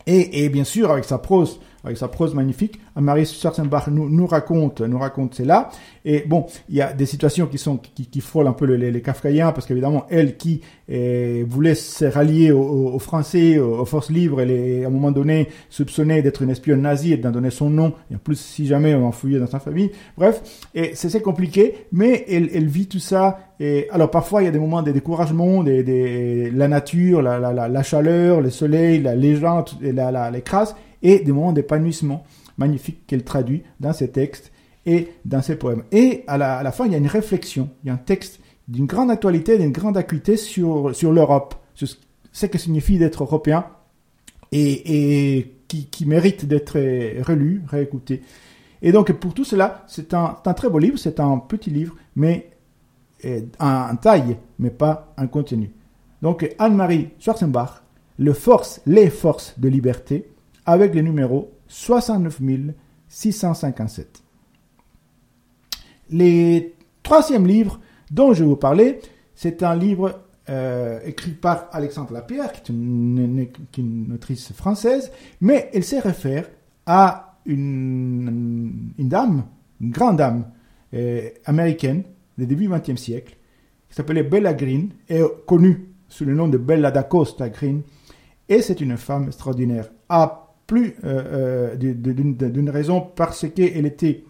Et 0.06 0.48
bien 0.48 0.64
sûr 0.64 0.90
avec 0.90 1.04
sa 1.04 1.18
prose 1.18 1.60
avec 1.84 1.96
sa 1.96 2.08
prose 2.08 2.34
magnifique. 2.34 2.80
Marie 2.96 3.26
Schwarzenbach 3.26 3.88
nous, 3.88 4.08
nous 4.08 4.26
raconte, 4.26 4.80
nous 4.80 4.98
raconte 4.98 5.34
cela. 5.34 5.70
Et 6.04 6.24
bon, 6.26 6.46
il 6.68 6.76
y 6.76 6.82
a 6.82 6.92
des 6.92 7.06
situations 7.06 7.46
qui 7.46 7.58
sont 7.58 7.76
qui, 7.76 8.06
qui 8.06 8.20
frôlent 8.20 8.46
un 8.46 8.52
peu 8.52 8.66
les, 8.66 8.90
les 8.90 9.02
Kafkaïens 9.02 9.52
parce 9.52 9.66
qu'évidemment, 9.66 10.06
elle 10.10 10.36
qui 10.36 10.60
eh, 10.88 11.44
voulait 11.48 11.74
se 11.74 12.04
rallier 12.04 12.52
aux, 12.52 12.98
Français, 12.98 13.58
aux, 13.58 13.84
forces 13.84 14.10
libres, 14.10 14.40
elle 14.40 14.50
est 14.50 14.84
à 14.84 14.88
un 14.88 14.90
moment 14.90 15.12
donné 15.12 15.48
soupçonnée 15.68 16.22
d'être 16.22 16.42
une 16.42 16.50
espionne 16.50 16.82
nazie 16.82 17.12
et 17.12 17.16
d'en 17.16 17.30
donner 17.30 17.50
son 17.50 17.70
nom. 17.70 17.94
Et 18.10 18.16
en 18.16 18.18
plus, 18.18 18.38
si 18.38 18.66
jamais 18.66 18.94
on 18.94 19.12
fouillé 19.12 19.38
dans 19.38 19.46
sa 19.46 19.60
famille. 19.60 19.90
Bref, 20.16 20.42
et 20.74 20.94
c'est 20.94 21.22
compliqué, 21.22 21.86
mais 21.92 22.24
elle, 22.28 22.50
elle 22.54 22.66
vit 22.66 22.86
tout 22.86 22.98
ça. 22.98 23.38
Et 23.60 23.88
alors 23.90 24.10
parfois, 24.10 24.42
il 24.42 24.46
y 24.46 24.48
a 24.48 24.52
des 24.52 24.58
moments 24.58 24.82
de 24.82 24.90
découragement, 24.90 25.62
des, 25.62 25.82
des, 25.82 26.50
la 26.50 26.66
nature, 26.66 27.22
la, 27.22 27.38
la, 27.38 27.52
la, 27.52 27.68
la 27.68 27.82
chaleur, 27.82 28.40
le 28.40 28.50
soleil, 28.50 29.02
la 29.02 29.14
légende, 29.14 29.70
la, 29.80 30.10
la, 30.10 30.30
les 30.30 30.42
crasses 30.42 30.74
et 31.02 31.20
des 31.20 31.32
moments 31.32 31.52
d'épanouissement 31.52 32.24
magnifiques 32.58 33.06
qu'elle 33.06 33.24
traduit 33.24 33.62
dans 33.80 33.92
ses 33.92 34.10
textes 34.10 34.52
et 34.86 35.08
dans 35.24 35.42
ses 35.42 35.56
poèmes. 35.56 35.84
Et 35.92 36.24
à 36.26 36.36
la, 36.38 36.72
fin, 36.72 36.86
il 36.86 36.92
y 36.92 36.94
a 36.94 36.98
une 36.98 37.06
réflexion, 37.06 37.70
il 37.82 37.88
y 37.88 37.90
a 37.90 37.94
un 37.94 37.98
texte 37.98 38.40
d'une 38.68 38.86
grande 38.86 39.10
actualité, 39.10 39.58
d'une 39.58 39.72
grande 39.72 39.96
acuité 39.96 40.36
sur, 40.36 40.94
sur 40.94 41.12
l'Europe, 41.12 41.54
sur 41.74 41.88
ce 42.32 42.46
que 42.46 42.58
signifie 42.58 42.98
d'être 42.98 43.22
européen 43.22 43.66
et, 44.52 45.54
qui, 45.68 46.06
mérite 46.06 46.46
d'être 46.46 46.74
relu, 47.22 47.62
réécouté. 47.68 48.22
Et 48.82 48.92
donc 48.92 49.12
pour 49.12 49.34
tout 49.34 49.44
cela, 49.44 49.84
c'est 49.86 50.14
un, 50.14 50.34
très 50.56 50.68
beau 50.68 50.78
livre, 50.78 50.98
c'est 50.98 51.20
un 51.20 51.38
petit 51.38 51.70
livre, 51.70 51.96
mais 52.16 52.50
en 53.58 53.96
taille, 53.96 54.36
mais 54.58 54.70
pas 54.70 55.12
en 55.18 55.26
contenu. 55.26 55.70
Donc 56.22 56.48
Anne-Marie 56.58 57.10
Schwarzenbach, 57.18 57.82
les 58.18 59.10
forces 59.10 59.58
de 59.58 59.68
liberté, 59.68 60.30
avec 60.66 60.94
le 60.94 61.02
numéro 61.02 61.52
69 61.68 62.40
657. 63.08 64.22
Le 66.12 66.60
troisième 67.02 67.46
livre 67.46 67.80
dont 68.10 68.32
je 68.32 68.42
vais 68.42 68.48
vous 68.48 68.56
parler, 68.56 69.00
c'est 69.34 69.62
un 69.62 69.76
livre 69.76 70.20
euh, 70.48 70.98
écrit 71.04 71.32
par 71.32 71.68
Alexandre 71.72 72.12
Lapierre, 72.12 72.52
qui 72.52 72.72
est 72.72 73.78
une, 73.78 74.12
autrice 74.14 74.52
française, 74.52 75.12
mais 75.40 75.70
elle 75.72 75.84
se 75.84 75.96
réfère 75.96 76.48
à 76.86 77.38
une, 77.46 78.92
dame, 78.98 79.44
une 79.80 79.90
grande 79.90 80.16
dame 80.18 80.50
euh, 80.94 81.28
américaine 81.44 82.02
du 82.36 82.46
début 82.46 82.66
du 82.66 82.72
XXe 82.72 83.00
siècle, 83.00 83.36
qui 83.88 83.94
s'appelait 83.94 84.24
Bella 84.24 84.54
Green, 84.54 84.90
et 85.08 85.22
connue 85.46 85.88
sous 86.08 86.24
le 86.24 86.34
nom 86.34 86.48
de 86.48 86.58
Bella 86.58 86.90
d'Acosta 86.90 87.48
Green, 87.48 87.82
et 88.48 88.62
c'est 88.62 88.80
une 88.80 88.96
femme 88.96 89.26
extraordinaire. 89.28 89.88
Plus 90.70 90.94
euh, 91.02 91.74
euh, 91.74 91.76
d'une 91.76 92.70
raison 92.70 93.00
parce 93.00 93.44
qu'elle 93.48 93.86
était 93.86 94.22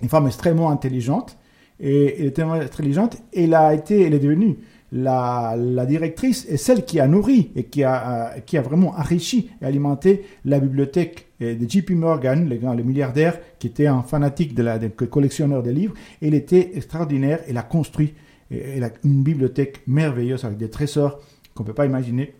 une 0.00 0.08
femme 0.08 0.26
extrêmement 0.26 0.70
intelligente 0.70 1.36
et 1.78 2.18
elle 2.18 2.28
était 2.28 2.40
intelligente 2.40 3.18
et 3.34 3.44
elle 3.44 3.52
a 3.52 3.74
été 3.74 4.00
elle 4.00 4.14
est 4.14 4.20
devenue 4.20 4.56
la, 4.90 5.54
directrice 5.86 6.46
et 6.48 6.56
celle 6.56 6.86
qui 6.86 6.98
a 6.98 7.06
nourri 7.06 7.50
et 7.56 7.64
qui 7.64 7.84
a, 7.84 8.32
euh, 8.36 8.40
qui 8.40 8.56
a 8.56 8.62
vraiment 8.62 8.94
enrichi 8.98 9.50
et 9.60 9.66
alimenté 9.66 10.24
la 10.46 10.60
bibliothèque 10.60 11.26
de 11.40 11.68
JP 11.68 11.90
Morgan, 11.90 12.48
le, 12.48 12.82
milliardaire 12.82 13.38
qui 13.58 13.66
était 13.66 13.86
un 13.86 14.02
fanatique 14.02 14.54
de 14.54 14.62
la 14.62 14.78
de, 14.78 14.88
collectionneur 14.88 15.62
de 15.62 15.70
livres. 15.70 15.94
Elle 16.22 16.34
était 16.34 16.70
extraordinaire. 16.74 17.40
Elle 17.48 17.56
a 17.56 17.62
construit 17.62 18.14
une 18.50 19.22
bibliothèque 19.22 19.80
merveilleuse 19.86 20.44
avec 20.44 20.58
des 20.58 20.68
trésors 20.68 21.18
qu'on 21.54 21.64
peut 21.64 21.72
pas 21.72 21.86
imaginer 21.86 22.34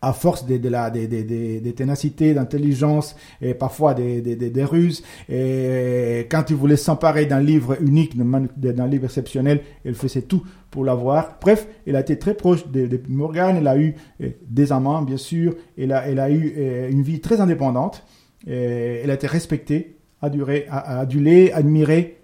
à 0.00 0.12
force 0.12 0.46
de, 0.46 0.56
de 0.58 0.68
la, 0.68 0.90
de, 0.90 1.70
ténacité, 1.70 2.34
d'intelligence 2.34 3.16
et 3.42 3.54
parfois 3.54 3.94
des, 3.94 4.64
ruses. 4.64 5.02
Et 5.28 6.26
quand 6.30 6.50
il 6.50 6.56
voulait 6.56 6.76
s'emparer 6.76 7.26
d'un 7.26 7.40
livre 7.40 7.76
unique, 7.82 8.16
d'un 8.16 8.86
livre 8.86 9.04
exceptionnel, 9.04 9.60
elle 9.84 9.94
faisait 9.94 10.22
tout 10.22 10.42
pour 10.70 10.84
l'avoir. 10.84 11.38
Bref, 11.40 11.66
elle 11.86 11.96
a 11.96 12.00
été 12.00 12.18
très 12.18 12.34
proche 12.34 12.68
de, 12.68 13.00
Morgan. 13.08 13.56
Elle 13.56 13.68
a 13.68 13.78
eu 13.78 13.94
euh, 14.22 14.30
des 14.48 14.72
amants, 14.72 15.02
bien 15.02 15.16
sûr. 15.16 15.56
Elle 15.76 15.92
a, 15.92 16.00
a 16.00 16.30
eu 16.30 16.54
euh, 16.56 16.90
une 16.90 17.02
vie 17.02 17.20
très 17.20 17.40
indépendante. 17.40 18.04
Elle 18.46 19.10
a 19.10 19.14
été 19.14 19.26
respectée, 19.26 19.96
adulée, 20.22 20.66
adulée 20.70 21.50
admirée 21.52 22.18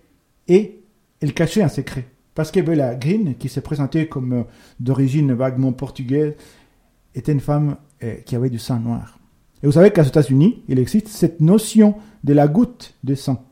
et 0.46 0.80
elle 1.20 1.34
cachait 1.34 1.62
un 1.62 1.68
secret. 1.68 2.04
Parce 2.34 2.50
que 2.50 2.60
Bella 2.60 2.96
Green, 2.96 3.36
qui 3.36 3.48
s'est 3.48 3.60
présentée 3.60 4.06
comme 4.06 4.32
euh, 4.32 4.42
d'origine 4.80 5.32
vaguement 5.32 5.72
portugaise, 5.72 6.34
était 7.14 7.32
une 7.32 7.40
femme 7.40 7.76
euh, 8.02 8.14
qui 8.24 8.36
avait 8.36 8.50
du 8.50 8.58
sang 8.58 8.80
noir. 8.80 9.18
Et 9.62 9.66
vous 9.66 9.72
savez 9.72 9.90
qu'aux 9.90 10.02
États-Unis, 10.02 10.62
il 10.68 10.78
existe 10.78 11.08
cette 11.08 11.40
notion 11.40 11.94
de 12.22 12.32
la 12.32 12.48
goutte 12.48 12.94
de 13.04 13.14
sang. 13.14 13.44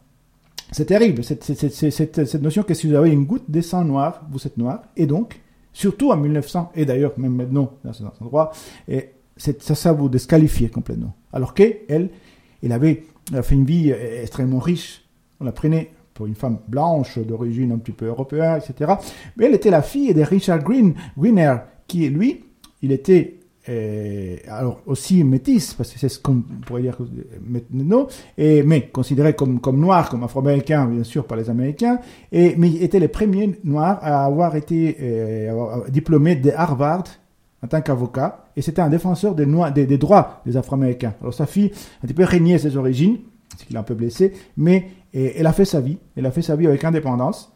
C'est 0.71 0.87
terrible, 0.87 1.23
cette, 1.23 1.45
cette, 1.45 2.35
notion 2.43 2.63
que 2.63 2.75
si 2.75 2.87
vous 2.87 2.95
avez 2.95 3.11
une 3.11 3.25
goutte 3.25 3.51
de 3.51 3.61
sang 3.61 3.85
noir, 3.85 4.23
vous 4.31 4.47
êtes 4.47 4.57
noir. 4.57 4.83
Et 4.97 5.07
donc, 5.07 5.41
surtout 5.73 6.11
en 6.11 6.17
1900, 6.17 6.73
et 6.75 6.87
d'ailleurs 6.87 7.13
même 7.19 7.35
maintenant 7.35 7.73
dans 7.85 7.93
cet 7.93 8.07
endroit, 8.21 8.53
et 8.89 9.11
ça, 9.37 9.75
ça 9.75 9.93
vous 9.93 10.09
disqualifiait 10.09 10.69
complètement. 10.69 11.15
Alors 11.33 11.55
qu'elle, 11.55 12.11
elle 12.63 12.73
avait 12.73 13.05
fait 13.43 13.55
une 13.55 13.65
vie 13.65 13.93
euh, 13.93 14.23
extrêmement 14.23 14.59
riche. 14.59 15.05
On 15.41 15.45
la 15.45 15.53
prenait 15.53 15.93
pour 16.15 16.27
une 16.27 16.35
femme 16.35 16.59
blanche, 16.69 17.19
d'origine 17.19 17.73
un 17.73 17.79
petit 17.79 17.93
peu 17.93 18.07
européenne, 18.07 18.61
etc. 18.63 18.93
Mais 19.37 19.47
elle 19.47 19.55
était 19.55 19.71
la 19.71 19.83
fille 19.83 20.13
de 20.15 20.23
Richard 20.23 20.63
Green, 20.63 20.95
Winner, 21.17 21.57
qui, 21.87 22.09
lui, 22.09 22.45
il 22.83 22.93
était 22.93 23.39
alors 23.67 24.81
aussi 24.87 25.23
métis, 25.23 25.75
parce 25.75 25.93
que 25.93 25.99
c'est 25.99 26.09
ce 26.09 26.19
qu'on 26.19 26.43
pourrait 26.67 26.83
dire 26.83 26.99
maintenant, 27.47 28.09
et, 28.37 28.63
mais 28.63 28.89
considéré 28.89 29.35
comme, 29.35 29.61
noir, 29.75 30.09
comme 30.09 30.25
afro-américain, 30.25 30.87
bien 30.87 31.05
sûr, 31.05 31.27
par 31.27 31.37
les 31.37 31.49
Américains, 31.49 32.01
et, 32.33 32.57
mais 32.57 32.71
il 32.71 32.83
était 32.83 32.99
le 32.99 33.09
premier 33.09 33.59
noir 33.63 33.99
à 34.03 34.25
avoir 34.25 34.57
été 34.57 34.97
euh, 35.01 35.89
diplômé 35.89 36.35
de 36.35 36.51
Harvard 36.51 37.05
en 37.63 37.69
tant 37.69 37.81
qu'avocat, 37.81 38.47
et 38.57 38.63
c'était 38.63 38.83
un 38.83 38.91
défenseur 38.91 39.37
des, 39.37 39.47
droits 39.97 40.43
des 40.45 40.57
Afro-Américains. 40.57 41.15
Alors 41.21 41.33
sa 41.33 41.47
fille 41.47 41.71
un 42.03 42.07
petit 42.09 42.15
peu 42.15 42.25
régné 42.25 42.59
ses 42.59 42.77
origines, 42.77 43.19
ce 43.57 43.65
qui 43.65 43.75
l'a 43.75 43.81
un 43.81 43.85
peu 43.85 43.95
blessé, 43.95 44.33
mais 44.57 44.89
elle 45.15 45.47
a 45.47 45.53
fait 45.53 45.65
sa 45.65 45.81
vie, 45.81 45.99
elle 46.17 46.27
a 46.27 46.33
fait 46.33 46.43
sa 46.43 46.57
vie 46.57 46.67
avec 46.67 46.83
indépendance, 46.83 47.53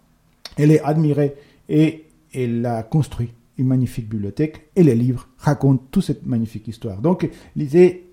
elle 0.56 0.70
est 0.70 0.80
admirée, 0.82 1.34
et 1.68 2.04
elle 2.32 2.60
l'a 2.60 2.84
construit 2.84 3.30
une 3.58 3.66
magnifique 3.66 4.08
bibliothèque 4.08 4.68
et 4.76 4.82
les 4.82 4.94
livres 4.94 5.28
racontent 5.38 5.82
toute 5.90 6.04
cette 6.04 6.26
magnifique 6.26 6.68
histoire. 6.68 7.00
Donc, 7.00 7.28
lisez 7.54 8.06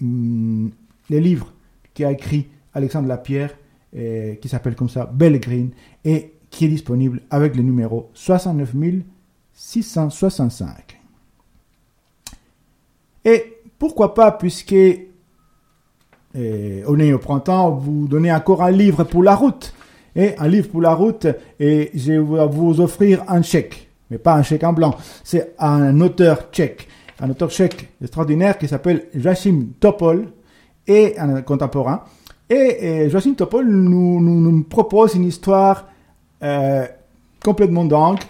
hum, 0.00 0.70
les 1.08 1.20
livres 1.20 1.52
qu'a 1.94 2.12
écrit 2.12 2.48
Alexandre 2.74 3.08
Lapierre, 3.08 3.56
euh, 3.96 4.34
qui 4.34 4.48
s'appelle 4.48 4.74
comme 4.74 4.88
ça 4.88 5.06
Belle 5.06 5.40
Green, 5.40 5.70
et 6.04 6.32
qui 6.50 6.66
est 6.66 6.68
disponible 6.68 7.22
avec 7.30 7.56
le 7.56 7.62
numéro 7.62 8.10
69 8.14 8.74
665. 9.52 11.00
Et 13.24 13.58
pourquoi 13.78 14.14
pas, 14.14 14.32
puisque 14.32 14.72
euh, 14.72 16.82
on 16.86 16.98
est 16.98 17.12
au 17.12 17.18
printemps, 17.18 17.70
vous 17.70 18.08
donnez 18.08 18.32
encore 18.32 18.62
un 18.62 18.70
livre 18.70 19.04
pour 19.04 19.22
la 19.22 19.34
route. 19.34 19.74
Et 20.14 20.34
un 20.38 20.48
livre 20.48 20.70
pour 20.70 20.80
la 20.80 20.94
route, 20.94 21.26
et 21.60 21.90
je 21.94 22.12
vais 22.12 22.46
vous 22.46 22.80
offrir 22.80 23.22
un 23.28 23.42
chèque 23.42 23.85
mais 24.10 24.18
pas 24.18 24.34
un 24.34 24.42
chèque 24.42 24.64
en 24.64 24.72
blanc. 24.72 24.94
C'est 25.24 25.54
un 25.58 26.00
auteur 26.00 26.48
tchèque, 26.52 26.88
un 27.20 27.30
auteur 27.30 27.50
tchèque 27.50 27.88
extraordinaire 28.02 28.58
qui 28.58 28.68
s'appelle 28.68 29.06
Joachim 29.14 29.66
Topol 29.80 30.28
et 30.86 31.18
un 31.18 31.42
contemporain. 31.42 32.04
Et, 32.48 33.08
Joachim 33.10 33.34
Topol 33.34 33.66
nous, 33.66 34.62
propose 34.68 35.14
une 35.14 35.24
histoire 35.24 35.88
euh, 36.42 36.86
complètement 37.44 37.84
dingue, 37.84 38.20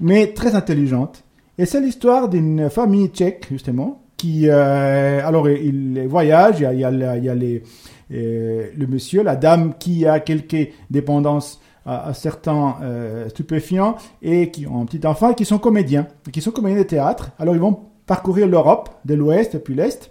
mais 0.00 0.32
très 0.32 0.54
intelligente. 0.54 1.24
Et 1.58 1.66
c'est 1.66 1.80
l'histoire 1.80 2.28
d'une 2.28 2.70
famille 2.70 3.08
tchèque, 3.08 3.46
justement, 3.50 4.02
qui, 4.16 4.48
euh, 4.48 5.26
alors 5.26 5.48
il 5.48 6.06
voyage, 6.08 6.60
il 6.60 6.78
y 6.78 6.84
a, 6.84 6.90
euh, 6.90 8.66
le 8.76 8.86
monsieur, 8.86 9.22
la 9.22 9.36
dame 9.36 9.74
qui 9.78 10.06
a 10.06 10.20
quelques 10.20 10.72
dépendances 10.90 11.60
à, 11.86 12.12
certains 12.14 12.76
euh, 12.82 13.28
stupéfiants 13.28 13.96
et 14.22 14.50
qui 14.50 14.66
ont 14.66 14.82
un 14.82 14.84
petit 14.86 15.06
enfant 15.06 15.30
et 15.30 15.34
qui 15.34 15.44
sont 15.44 15.58
comédiens, 15.58 16.06
qui 16.32 16.40
sont 16.40 16.50
comédiens 16.50 16.78
de 16.78 16.84
théâtre. 16.84 17.30
Alors 17.38 17.54
ils 17.54 17.60
vont 17.60 17.80
parcourir 18.06 18.46
l'Europe, 18.46 18.90
de 19.04 19.14
l'Ouest 19.14 19.54
et 19.54 19.58
puis 19.58 19.74
l'Est. 19.74 20.10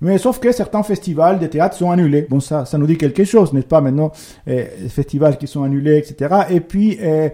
Mais 0.00 0.18
sauf 0.18 0.38
que 0.38 0.52
certains 0.52 0.82
festivals 0.82 1.38
de 1.38 1.46
théâtre 1.46 1.76
sont 1.76 1.90
annulés. 1.90 2.26
Bon, 2.28 2.40
ça, 2.40 2.64
ça 2.64 2.78
nous 2.78 2.86
dit 2.86 2.96
quelque 2.96 3.24
chose, 3.24 3.52
n'est-ce 3.52 3.66
pas 3.66 3.80
maintenant? 3.80 4.12
Euh, 4.46 4.64
Les 4.80 4.88
festivals 4.88 5.38
qui 5.38 5.46
sont 5.46 5.64
annulés, 5.64 5.98
etc. 5.98 6.42
Et 6.50 6.60
puis, 6.60 6.98
euh, 7.00 7.28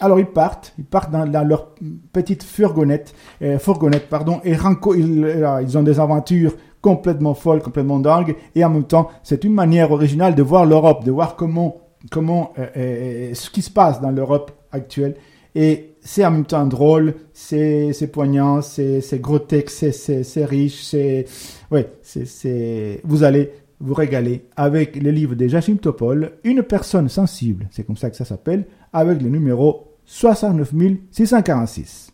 alors 0.00 0.18
ils 0.18 0.26
partent, 0.26 0.74
ils 0.78 0.84
partent 0.84 1.10
dans, 1.10 1.46
leur 1.46 1.70
petite 2.12 2.42
fourgonnette, 2.42 3.14
euh, 3.42 3.58
fourgonnette, 3.58 4.08
pardon, 4.08 4.40
et 4.44 4.52
ils, 4.96 5.46
ils 5.62 5.78
ont 5.78 5.82
des 5.82 6.00
aventures 6.00 6.54
complètement 6.80 7.34
folles, 7.34 7.62
complètement 7.62 7.98
dingues, 7.98 8.36
et 8.54 8.64
en 8.64 8.70
même 8.70 8.84
temps, 8.84 9.08
c'est 9.22 9.44
une 9.44 9.52
manière 9.52 9.92
originale 9.92 10.34
de 10.34 10.42
voir 10.42 10.64
l'Europe, 10.64 11.04
de 11.04 11.10
voir 11.10 11.36
comment, 11.36 11.76
comment, 12.10 12.52
euh, 12.58 12.66
euh, 12.76 13.34
ce 13.34 13.50
qui 13.50 13.62
se 13.62 13.70
passe 13.70 14.00
dans 14.00 14.10
l'Europe 14.10 14.52
actuelle. 14.72 15.16
Et 15.54 15.96
c'est 16.00 16.24
en 16.24 16.30
même 16.30 16.46
temps 16.46 16.66
drôle, 16.66 17.14
c'est, 17.32 17.92
poignant, 18.12 18.62
c'est, 18.62 19.02
grotesque, 19.20 19.68
c'est, 19.68 20.44
riche, 20.44 20.84
c'est, 20.84 21.26
ouais, 21.70 21.90
c'est, 22.02 23.00
vous 23.04 23.24
allez 23.24 23.50
vous 23.80 23.94
régaler 23.94 24.44
avec 24.56 24.94
les 24.96 25.10
livres 25.10 25.34
de 25.34 25.48
Jachim 25.48 25.76
Topol, 25.76 26.32
Une 26.44 26.62
personne 26.62 27.08
sensible, 27.08 27.66
c'est 27.70 27.84
comme 27.84 27.96
ça 27.96 28.10
que 28.10 28.16
ça 28.16 28.24
s'appelle, 28.24 28.66
avec 28.92 29.20
le 29.20 29.28
numéro 29.28 29.88
69 30.04 30.72
646. 31.10 32.12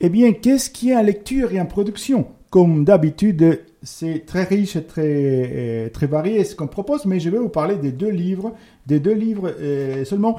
Eh 0.00 0.08
bien, 0.08 0.32
qu'est-ce 0.32 0.70
qui 0.70 0.90
est 0.90 0.96
en 0.96 1.02
lecture 1.02 1.52
et 1.52 1.60
en 1.60 1.66
production? 1.66 2.26
Comme 2.50 2.84
d'habitude, 2.84 3.60
c'est 3.82 4.24
très 4.24 4.44
riche 4.44 4.76
et 4.76 4.84
très, 4.84 5.02
euh, 5.06 5.88
très 5.90 6.06
varié 6.06 6.44
ce 6.44 6.54
qu'on 6.54 6.66
propose, 6.66 7.04
mais 7.04 7.20
je 7.20 7.30
vais 7.30 7.38
vous 7.38 7.48
parler 7.48 7.76
des 7.76 7.92
deux 7.92 8.10
livres, 8.10 8.54
des 8.88 8.98
deux 8.98 9.12
livres 9.14 9.54
euh, 9.60 10.04
seulement 10.04 10.36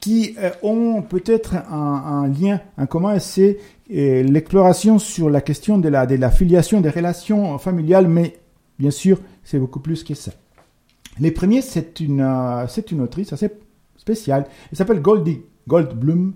qui 0.00 0.34
euh, 0.38 0.50
ont 0.62 1.02
peut-être 1.02 1.54
un, 1.54 2.24
un, 2.24 2.28
lien 2.28 2.60
en 2.78 2.86
commun, 2.86 3.18
c'est 3.18 3.58
euh, 3.92 4.22
l'exploration 4.22 4.98
sur 4.98 5.28
la 5.28 5.42
question 5.42 5.78
de 5.78 5.88
la, 5.88 6.30
filiation 6.30 6.80
des 6.80 6.90
relations 6.90 7.58
familiales, 7.58 8.08
mais 8.08 8.38
bien 8.78 8.90
sûr, 8.90 9.20
c'est 9.44 9.58
beaucoup 9.58 9.80
plus 9.80 10.02
que 10.02 10.14
ça. 10.14 10.32
Les 11.18 11.30
premiers, 11.30 11.60
c'est 11.60 12.00
une, 12.00 12.20
une 12.20 13.00
autrice 13.02 13.32
assez 13.34 13.50
spéciale. 13.96 14.46
Elle 14.72 14.78
s'appelle 14.78 15.02
Goldie 15.02 15.42
Goldblum. 15.68 16.34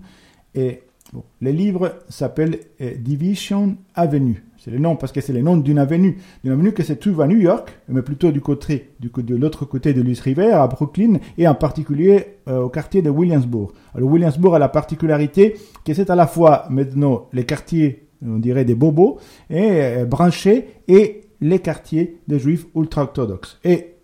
Et 0.53 0.83
bon, 1.11 1.23
le 1.41 1.51
livre 1.51 1.95
s'appelle 2.07 2.59
euh, 2.81 2.93
Division 2.97 3.77
Avenue. 3.95 4.44
C'est 4.65 4.71
le 4.71 4.79
nom 4.79 4.95
parce 4.95 5.11
que 5.11 5.21
c'est 5.21 5.31
le 5.31 5.43
nom 5.43 5.57
d'une 5.57 5.77
avenue, 5.77 6.17
d'une 6.43 6.53
avenue 6.53 6.71
que 6.71 6.81
se 6.81 6.93
trouve 6.93 7.21
à 7.21 7.27
New 7.27 7.37
York, 7.37 7.71
mais 7.87 8.01
plutôt 8.01 8.31
du 8.31 8.41
côté, 8.41 8.95
de 8.99 9.35
l'autre 9.35 9.63
côté 9.63 9.93
de 9.93 10.01
l'East 10.01 10.23
River, 10.23 10.53
à 10.53 10.65
Brooklyn, 10.65 11.19
et 11.37 11.47
en 11.47 11.53
particulier 11.53 12.39
euh, 12.47 12.61
au 12.61 12.69
quartier 12.69 13.03
de 13.03 13.11
Williamsburg. 13.11 13.73
Alors 13.93 14.09
Williamsburg 14.09 14.55
a 14.55 14.57
la 14.57 14.69
particularité 14.69 15.55
que 15.85 15.93
c'est 15.93 16.09
à 16.09 16.15
la 16.15 16.25
fois 16.25 16.65
maintenant 16.71 17.27
les 17.31 17.45
quartiers, 17.45 18.07
on 18.25 18.39
dirait 18.39 18.65
des 18.65 18.73
bobos, 18.73 19.19
et 19.51 19.69
euh, 19.83 20.05
branchés, 20.05 20.65
et 20.87 21.21
les 21.41 21.59
quartiers 21.59 22.17
des 22.27 22.39
juifs 22.39 22.65
ultra-orthodoxes. 22.75 23.59
Et 23.63 23.97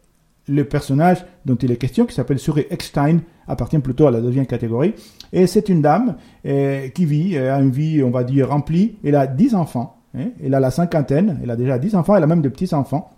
le 0.47 0.63
personnage 0.65 1.25
dont 1.43 1.55
il 1.55 1.71
est 1.71 1.77
question, 1.77 2.05
qui 2.05 2.13
s'appelle 2.13 2.37
Suri 2.37 2.67
Eckstein, 2.69 3.21
appartient 3.47 3.79
plutôt 3.79 4.05
à 4.05 4.11
la 4.11 4.21
deuxième 4.21 4.45
catégorie. 4.45 4.93
Et 5.33 5.47
c'est 5.47 5.69
une 5.69 5.81
dame 5.81 6.17
euh, 6.45 6.87
qui 6.89 7.05
vit, 7.05 7.35
a 7.35 7.59
une 7.59 7.71
vie, 7.71 8.03
on 8.03 8.11
va 8.11 8.23
dire, 8.23 8.49
remplie. 8.49 8.97
Elle 9.03 9.15
a 9.15 9.25
dix 9.25 9.55
enfants. 9.55 9.97
Hein, 10.17 10.29
elle 10.43 10.53
a 10.53 10.59
la 10.59 10.71
cinquantaine. 10.71 11.39
Elle 11.43 11.51
a 11.51 11.55
déjà 11.55 11.77
dix 11.79 11.95
enfants. 11.95 12.15
Elle 12.15 12.23
a 12.23 12.27
même 12.27 12.41
des 12.41 12.49
petits-enfants. 12.49 13.09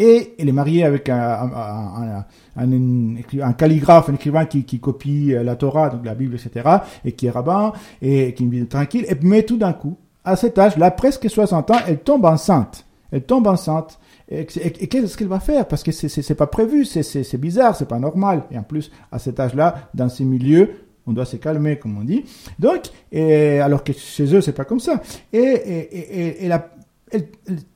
Et 0.00 0.34
elle 0.38 0.48
est 0.48 0.52
mariée 0.52 0.84
avec 0.84 1.08
un, 1.08 2.24
un, 2.56 3.52
calligraphe, 3.54 4.08
un 4.08 4.14
écrivain 4.14 4.44
qui, 4.44 4.62
qui, 4.62 4.78
copie 4.78 5.32
la 5.32 5.56
Torah, 5.56 5.90
donc 5.90 6.04
la 6.04 6.14
Bible, 6.14 6.36
etc., 6.36 6.68
et 7.04 7.12
qui 7.12 7.26
est 7.26 7.30
rabbin, 7.30 7.72
et 8.00 8.32
qui 8.32 8.46
vit 8.46 8.64
tranquille. 8.66 9.06
Et, 9.08 9.16
mais 9.22 9.42
tout 9.42 9.56
d'un 9.56 9.72
coup, 9.72 9.96
à 10.24 10.36
cet 10.36 10.56
âge-là, 10.56 10.92
presque 10.92 11.28
60 11.28 11.72
ans, 11.72 11.78
elle 11.88 11.98
tombe 11.98 12.24
enceinte. 12.26 12.86
Elle 13.10 13.22
tombe 13.24 13.48
enceinte. 13.48 13.98
Et, 14.28 14.42
et, 14.42 14.84
et 14.84 14.86
qu'est-ce 14.86 15.16
qu'elle 15.16 15.26
va 15.26 15.40
faire? 15.40 15.66
Parce 15.66 15.82
que 15.82 15.90
c'est 15.90 16.34
pas 16.34 16.46
prévu, 16.46 16.84
c'est 16.84 17.40
bizarre, 17.40 17.74
c'est 17.74 17.88
pas 17.88 17.98
normal. 17.98 18.44
Et 18.52 18.58
en 18.58 18.62
plus, 18.62 18.92
à 19.10 19.18
cet 19.18 19.40
âge-là, 19.40 19.90
dans 19.94 20.08
ces 20.08 20.24
milieux, 20.24 20.70
on 21.08 21.12
doit 21.12 21.24
se 21.24 21.36
calmer, 21.36 21.78
comme 21.78 21.98
on 21.98 22.04
dit. 22.04 22.24
Donc, 22.58 22.82
alors 23.12 23.82
que 23.82 23.92
chez 23.92 24.34
eux, 24.34 24.40
c'est 24.40 24.52
pas 24.52 24.64
comme 24.64 24.80
ça. 24.80 25.00
Et, 25.32 26.40
elle, 26.40 26.62
elle, 27.10 27.28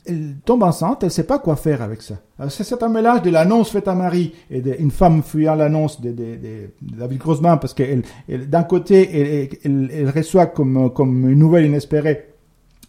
elle, 0.06 0.34
tombe 0.44 0.62
enceinte, 0.62 1.02
elle 1.04 1.10
sait 1.10 1.24
pas 1.24 1.38
quoi 1.38 1.56
faire 1.56 1.82
avec 1.82 2.02
ça. 2.02 2.16
C'est 2.48 2.82
un 2.82 2.88
mélange 2.88 3.22
de 3.22 3.30
l'annonce 3.30 3.70
faite 3.70 3.88
à 3.88 3.94
Marie 3.94 4.34
et 4.50 4.60
d'une 4.60 4.90
femme 4.90 5.22
fuyant 5.22 5.54
l'annonce 5.54 6.00
de, 6.00 6.10
de, 6.10 6.36
de, 6.36 6.70
de, 6.82 6.96
David 6.98 7.22
parce 7.42 7.74
qu'elle, 7.74 8.02
d'un 8.28 8.64
côté, 8.64 9.48
elle, 9.64 9.90
elle, 9.92 10.10
reçoit 10.10 10.46
comme, 10.46 10.90
une 11.28 11.38
nouvelle 11.38 11.66
inespérée 11.66 12.26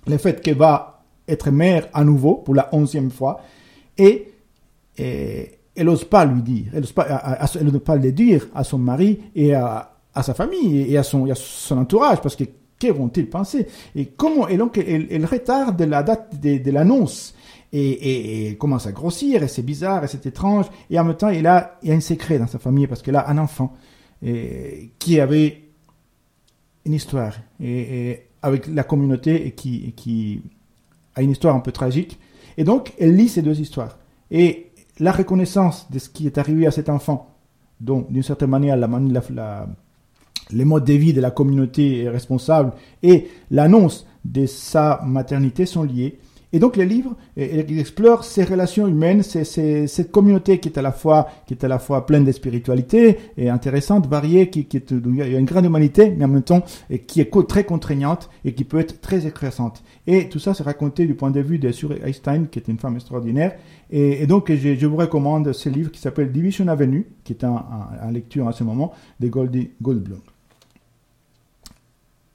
le 0.08 0.18
fait 0.18 0.42
qu'elle 0.42 0.58
va 0.58 1.04
être 1.28 1.52
mère 1.52 1.88
à 1.94 2.04
nouveau 2.04 2.36
pour 2.36 2.56
la 2.56 2.70
onzième 2.74 3.12
fois 3.12 3.42
et, 3.98 4.30
elle 5.76 5.86
n'ose 5.86 6.04
pas 6.04 6.24
lui 6.26 6.44
dire, 6.44 6.66
elle 6.74 6.82
n'ose 6.82 6.92
pas, 6.92 7.40
elle 7.60 7.80
pas 7.80 7.96
le 7.96 8.12
dire 8.12 8.48
à 8.54 8.64
son 8.64 8.78
mari 8.78 9.20
et 9.36 9.56
à, 9.56 9.93
à 10.14 10.24
sa 10.24 10.34
famille 10.34 10.82
et 10.82 10.98
à 10.98 11.04
son, 11.04 11.30
à 11.30 11.36
son 11.36 11.78
entourage 11.78 12.22
parce 12.22 12.36
que 12.36 12.44
vont-ils 12.92 13.30
penser 13.30 13.68
Et 13.96 14.08
comment 14.08 14.48
Et 14.48 14.58
donc, 14.58 14.78
elle, 14.78 15.26
retarde 15.26 15.82
la 15.82 16.04
date 16.04 16.40
de, 16.40 16.72
l'annonce? 16.72 17.36
Et, 17.76 18.50
et, 18.50 18.56
commence 18.58 18.86
à 18.86 18.92
grossir, 18.92 19.42
et 19.42 19.48
c'est 19.48 19.64
bizarre, 19.64 20.04
et 20.04 20.08
c'est 20.08 20.26
étrange? 20.28 20.68
Et 20.92 21.00
en 21.00 21.04
même 21.04 21.18
temps, 21.18 21.30
il 21.30 21.48
a, 21.48 21.80
il 21.82 21.92
a 21.92 21.96
un 21.96 22.02
secret 22.02 22.38
dans 22.38 22.46
sa 22.46 22.60
famille, 22.60 22.86
parce 22.86 23.02
qu'elle 23.02 23.16
a 23.16 23.28
un 23.30 23.40
enfant 23.40 23.74
et, 24.22 24.92
qui 25.00 25.20
avait 25.20 25.64
une 26.86 26.94
histoire, 26.94 27.34
et, 27.60 28.28
avec 28.44 28.68
la 28.68 28.84
communauté, 28.84 29.48
et 29.48 29.52
qui, 29.52 29.94
qui 29.94 30.44
a 31.16 31.24
une 31.24 31.32
histoire 31.32 31.56
un 31.56 31.62
peu 31.62 31.72
tragique. 31.72 32.20
Et 32.58 32.64
donc, 32.64 32.94
elle 33.00 33.16
lit 33.16 33.30
ces 33.30 33.42
deux 33.42 33.60
histoires. 33.60 33.98
Et 34.30 34.72
la 35.00 35.12
reconnaissance 35.12 35.90
de 35.90 35.98
ce 35.98 36.10
qui 36.10 36.28
est 36.28 36.38
arrivé 36.38 36.68
à 36.68 36.72
cet 36.72 36.90
enfant, 36.90 37.36
dont, 37.82 38.06
d'une 38.08 38.22
certaine 38.22 38.52
manière, 38.52 38.78
la, 38.78 38.88
la, 38.88 39.24
la 39.32 39.68
les 40.52 40.66
modes 40.66 40.86
de 40.86 40.94
vie 40.94 41.14
de 41.14 41.22
la 41.22 41.32
communauté 41.32 42.10
responsable 42.10 42.74
et 43.02 43.28
l'annonce 43.52 44.06
de 44.26 44.46
sa 44.46 45.02
maternité 45.06 45.66
sont 45.66 45.84
liés. 45.84 46.20
Et 46.56 46.60
donc 46.60 46.78
le 46.78 46.84
livre 46.84 47.16
il 47.36 47.80
explore 47.80 48.24
ces 48.24 48.44
relations 48.44 48.88
humaines, 48.88 49.24
c'est, 49.24 49.44
c'est, 49.44 49.88
cette 49.88 50.12
communauté 50.12 50.60
qui 50.60 50.70
est 50.70 50.78
à 50.78 50.84
la 50.84 50.92
fois 50.92 51.28
qui 51.48 51.56
est 51.56 51.64
à 51.64 51.68
la 51.68 51.80
fois 51.80 52.06
pleine 52.06 52.26
de 52.26 52.32
spiritualité 52.32 53.18
et 53.38 53.50
intéressante, 53.50 54.06
variée, 54.06 54.52
qui, 54.52 54.66
qui 54.66 54.78
est 54.78 54.92
il 54.92 55.16
y 55.16 55.22
a 55.36 55.40
une 55.40 55.46
grande 55.46 55.66
humanité, 55.66 56.14
mais 56.16 56.26
en 56.26 56.28
même 56.28 56.44
temps 56.44 56.64
qui 57.08 57.22
est 57.22 57.48
très 57.48 57.64
contraignante 57.64 58.30
et 58.46 58.54
qui 58.54 58.66
peut 58.66 58.78
être 58.78 59.02
très 59.02 59.26
écrasante. 59.26 59.84
Et 60.06 60.30
tout 60.30 60.38
ça 60.38 60.54
c'est 60.54 60.62
raconté 60.62 61.08
du 61.08 61.16
point 61.16 61.32
de 61.32 61.42
vue 61.42 61.58
de 61.58 61.72
Suri 61.72 61.96
Einstein, 62.06 62.48
qui 62.48 62.60
est 62.60 62.68
une 62.68 62.78
femme 62.78 62.96
extraordinaire. 62.96 63.56
Et, 63.90 64.28
donc 64.28 64.52
je, 64.52 64.76
je, 64.76 64.86
vous 64.86 64.96
recommande 64.98 65.54
ce 65.54 65.70
livre 65.70 65.90
qui 65.90 66.00
s'appelle 66.00 66.32
Division 66.32 66.68
Avenue, 66.68 67.08
qui 67.24 67.34
est 67.34 67.44
en, 67.44 67.56
en, 67.56 68.08
en 68.08 68.12
lecture 68.12 68.46
en 68.46 68.52
ce 68.52 68.64
moment 68.64 68.94
de 69.20 69.28
Goldie 69.28 69.72
Goldblum. 69.82 70.20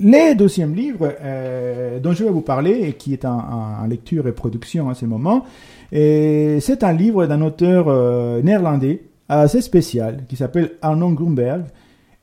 Le 0.00 0.34
deuxième 0.34 0.74
livre 0.74 1.12
euh, 1.20 1.98
dont 1.98 2.12
je 2.12 2.22
vais 2.22 2.30
vous 2.30 2.40
parler 2.40 2.82
et 2.88 2.92
qui 2.92 3.12
est 3.12 3.24
en, 3.24 3.84
lecture 3.88 4.28
et 4.28 4.32
production 4.32 4.88
en 4.88 4.94
ce 4.94 5.06
moment, 5.06 5.44
c'est 5.90 6.82
un 6.82 6.92
livre 6.92 7.26
d'un 7.26 7.42
auteur 7.42 7.87
euh, 7.88 8.40
néerlandais 8.42 9.02
assez 9.28 9.61
spécial 9.61 10.24
qui 10.28 10.37
s'appelle 10.37 10.72
Arnon 10.82 11.12
Grunberg. 11.12 11.64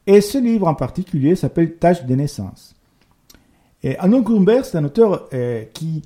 Et 0.07 0.21
ce 0.21 0.38
livre 0.38 0.67
en 0.67 0.75
particulier 0.75 1.35
s'appelle 1.35 1.75
Tâche 1.75 2.05
de 2.05 2.15
naissance. 2.15 2.75
Et 3.83 3.97
Arnon 3.97 4.21
Grunberg, 4.21 4.63
c'est 4.63 4.77
un 4.77 4.85
auteur 4.85 5.27
euh, 5.33 5.63
qui... 5.73 6.01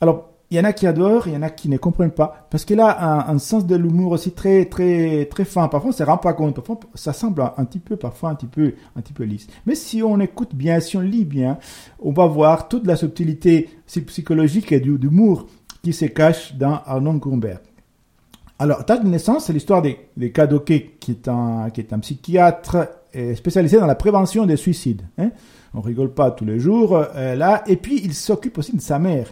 Alors, 0.00 0.30
il 0.50 0.56
y 0.56 0.60
en 0.60 0.64
a 0.64 0.72
qui 0.72 0.86
adorent, 0.86 1.28
il 1.28 1.34
y 1.34 1.36
en 1.36 1.42
a 1.42 1.50
qui 1.50 1.68
ne 1.68 1.76
comprennent 1.76 2.10
pas, 2.10 2.46
parce 2.50 2.64
qu'il 2.64 2.80
a 2.80 3.28
un, 3.28 3.38
sens 3.38 3.66
de 3.66 3.76
l'humour 3.76 4.12
aussi 4.12 4.32
très 4.32 4.64
très 4.64 5.26
très 5.26 5.44
fin. 5.44 5.68
Parfois, 5.68 5.90
on 5.90 5.92
se 5.92 6.02
rend 6.02 6.16
pas 6.16 6.32
compte. 6.32 6.54
Parfois, 6.54 6.80
ça 6.94 7.12
semble 7.12 7.42
un, 7.56 7.64
petit 7.64 7.78
peu, 7.78 7.96
parfois 7.96 8.30
un 8.30 8.34
petit 8.34 8.46
peu, 8.46 8.74
un 8.96 9.00
petit 9.02 9.12
peu 9.12 9.24
lisse. 9.24 9.46
Mais 9.66 9.74
si 9.74 10.02
on 10.02 10.18
écoute 10.20 10.54
bien, 10.54 10.80
si 10.80 10.96
on 10.96 11.00
lit 11.00 11.26
bien, 11.26 11.58
on 12.00 12.12
va 12.12 12.26
voir 12.26 12.68
toute 12.68 12.86
la 12.86 12.96
subtilité 12.96 13.68
psychologique 14.06 14.72
et 14.72 14.80
d'humour 14.80 15.46
qui 15.82 15.92
se 15.92 16.06
cache 16.06 16.54
dans 16.54 16.80
Arnon 16.86 17.14
Grunberg. 17.14 17.60
Alors, 18.58 18.84
Tâche 18.84 19.02
de 19.02 19.08
naissance, 19.08 19.44
c'est 19.44 19.52
l'histoire 19.52 19.82
des, 19.82 19.98
des 20.16 20.32
Kadoké, 20.32 20.96
qui 20.98 21.12
est 21.12 21.28
un 21.28 21.70
qui 21.70 21.80
est 21.80 21.92
un 21.92 21.98
psychiatre 22.00 22.88
spécialisé 23.34 23.78
dans 23.78 23.86
la 23.86 23.94
prévention 23.94 24.46
des 24.46 24.56
suicides. 24.56 25.02
Hein 25.18 25.30
on 25.74 25.80
rigole 25.80 26.12
pas 26.12 26.30
tous 26.30 26.44
les 26.44 26.58
jours 26.58 26.96
euh, 26.96 27.34
là. 27.34 27.62
Et 27.66 27.76
puis, 27.76 28.00
il 28.02 28.14
s'occupe 28.14 28.58
aussi 28.58 28.76
de 28.76 28.80
sa 28.80 28.98
mère. 28.98 29.28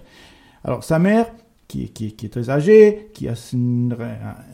Alors, 0.66 0.83
sa 0.83 0.98
mère, 0.98 1.26
qui, 1.68 1.92
est 1.96 2.29
très 2.33 2.50
âgée, 2.50 3.11
qui 3.14 3.29
a 3.29 3.35
une, 3.52 3.96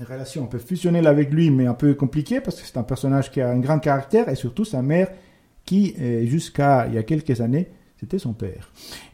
relation 0.07 0.45
un 0.45 0.47
peu 0.47 0.59
fusionnelle 0.59 1.07
avec 1.07 1.33
lui, 1.33 1.51
mais 1.51 1.67
un 1.67 1.73
peu 1.73 1.95
compliquée, 1.95 2.43
parce 2.43 2.61
que 2.61 2.67
c'est 2.67 2.77
un 2.77 2.83
personnage 2.83 3.31
qui 3.31 3.41
a 3.41 3.49
un 3.49 3.59
grand 3.59 3.79
caractère, 3.79 4.29
et 4.29 4.35
surtout 4.35 4.67
sa 4.67 4.83
mère, 4.83 5.09
qui, 5.65 5.95
jusqu'à 6.27 6.87
il 6.87 6.95
y 6.95 6.99
a 6.99 7.03
quelques 7.03 7.41
années, 7.41 7.69
c'était 7.99 8.19
son 8.19 8.35
père. 8.35 8.71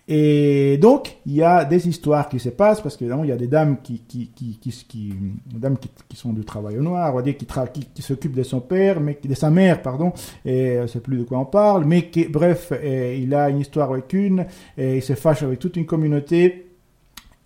Et 0.08 0.76
donc, 0.78 1.18
il 1.24 1.34
y 1.34 1.42
a 1.42 1.64
des 1.64 1.86
histoires 1.86 2.28
qui 2.28 2.40
se 2.40 2.48
passent 2.48 2.80
parce 2.80 2.96
qu'évidemment, 2.96 3.24
il 3.24 3.30
y 3.30 3.32
a 3.32 3.36
des 3.36 3.46
dames 3.46 3.76
qui, 3.82 4.00
qui, 4.00 4.32
qui, 4.34 4.58
qui, 4.58 5.14
dames 5.46 5.76
qui, 6.08 6.16
sont 6.16 6.32
du 6.32 6.44
travail 6.44 6.78
au 6.78 6.82
noir, 6.82 7.12
on 7.12 7.16
va 7.18 7.22
dire, 7.22 7.36
qui, 7.36 7.46
qui, 7.94 8.02
s'occupent 8.02 8.34
de 8.34 8.42
son 8.42 8.60
père, 8.60 9.00
mais 9.00 9.16
de 9.22 9.34
sa 9.34 9.50
mère, 9.50 9.82
pardon, 9.82 10.12
et 10.44 10.78
je 10.82 10.86
sais 10.88 11.00
plus 11.00 11.18
de 11.18 11.22
quoi 11.22 11.38
on 11.38 11.44
parle, 11.44 11.84
mais 11.84 12.10
qui, 12.10 12.24
bref, 12.24 12.72
il 12.82 13.34
a 13.34 13.50
une 13.50 13.60
histoire 13.60 13.92
avec 13.92 14.12
une, 14.14 14.46
et 14.76 14.96
il 14.96 15.02
se 15.02 15.14
fâche 15.14 15.44
avec 15.44 15.60
toute 15.60 15.76
une 15.76 15.86
communauté. 15.86 16.64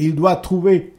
Il 0.03 0.15
doit 0.15 0.37
trouver 0.37 0.93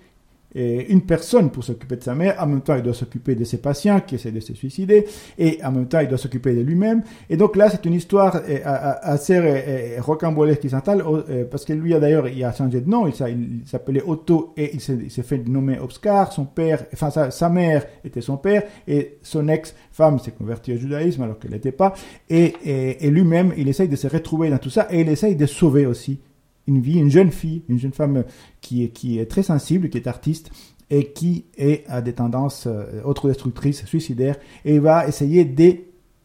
une 0.55 1.01
personne 1.01 1.49
pour 1.49 1.63
s'occuper 1.63 1.95
de 1.95 2.03
sa 2.03 2.13
mère, 2.13 2.35
en 2.39 2.45
même 2.45 2.61
temps 2.61 2.75
il 2.75 2.83
doit 2.83 2.93
s'occuper 2.93 3.33
de 3.33 3.43
ses 3.43 3.57
patients 3.57 3.99
qui 4.01 4.15
essaient 4.15 4.31
de 4.31 4.39
se 4.39 4.53
suicider, 4.53 5.05
et 5.37 5.59
en 5.63 5.71
même 5.71 5.87
temps 5.87 5.99
il 5.99 6.07
doit 6.07 6.17
s'occuper 6.17 6.53
de 6.53 6.61
lui-même. 6.61 7.01
Et 7.29 7.37
donc 7.37 7.55
là 7.55 7.69
c'est 7.69 7.83
une 7.85 7.93
histoire 7.93 8.35
euh, 8.47 8.59
assez 9.01 9.35
euh, 9.35 9.99
rocambolesque 9.99 10.61
qui 10.61 10.69
s'installe, 10.69 11.03
euh, 11.07 11.45
parce 11.49 11.65
que 11.65 11.73
lui 11.73 11.91
d'ailleurs 11.99 12.27
il 12.27 12.43
a 12.43 12.53
changé 12.53 12.81
de 12.81 12.89
nom, 12.89 13.07
il 13.07 13.65
s'appelait 13.65 14.03
Otto 14.05 14.53
et 14.55 14.75
il 14.75 14.81
s'est 14.81 15.23
fait 15.23 15.39
nommer 15.39 15.79
Obscar, 15.79 16.31
son 16.31 16.45
père, 16.45 16.85
enfin 16.93 17.09
sa, 17.31 17.49
mère 17.49 17.85
était 18.05 18.21
son 18.21 18.37
père, 18.37 18.61
et 18.87 19.17
son 19.23 19.47
ex-femme 19.47 20.19
s'est 20.19 20.31
convertie 20.31 20.73
au 20.73 20.77
judaïsme 20.77 21.23
alors 21.23 21.39
qu'elle 21.39 21.51
n'était 21.51 21.71
pas, 21.71 21.93
et, 22.29 22.53
et 22.63 23.09
lui-même 23.09 23.53
il 23.57 23.67
essaye 23.69 23.87
de 23.87 23.95
se 23.95 24.07
retrouver 24.07 24.51
dans 24.51 24.59
tout 24.59 24.69
ça, 24.69 24.87
et 24.91 25.01
il 25.01 25.09
essaye 25.09 25.35
de 25.35 25.47
sauver 25.47 25.87
aussi 25.87 26.19
une 26.67 26.79
vie, 26.79 26.99
une 26.99 27.11
jeune 27.11 27.31
fille, 27.31 27.63
une 27.69 27.79
jeune 27.79 27.93
femme 27.93 28.23
qui 28.61 28.83
est, 28.83 28.89
qui 28.89 29.19
est 29.19 29.25
très 29.25 29.43
sensible, 29.43 29.89
qui 29.89 29.97
est 29.97 30.07
artiste 30.07 30.51
et 30.89 31.11
qui 31.11 31.45
a 31.87 32.01
des 32.01 32.13
tendances 32.13 32.65
euh, 32.67 33.01
autodestructrices, 33.03 33.85
suicidaires, 33.85 34.37
et 34.63 34.79
va 34.79 35.07
essayer 35.07 35.45
de 35.45 35.77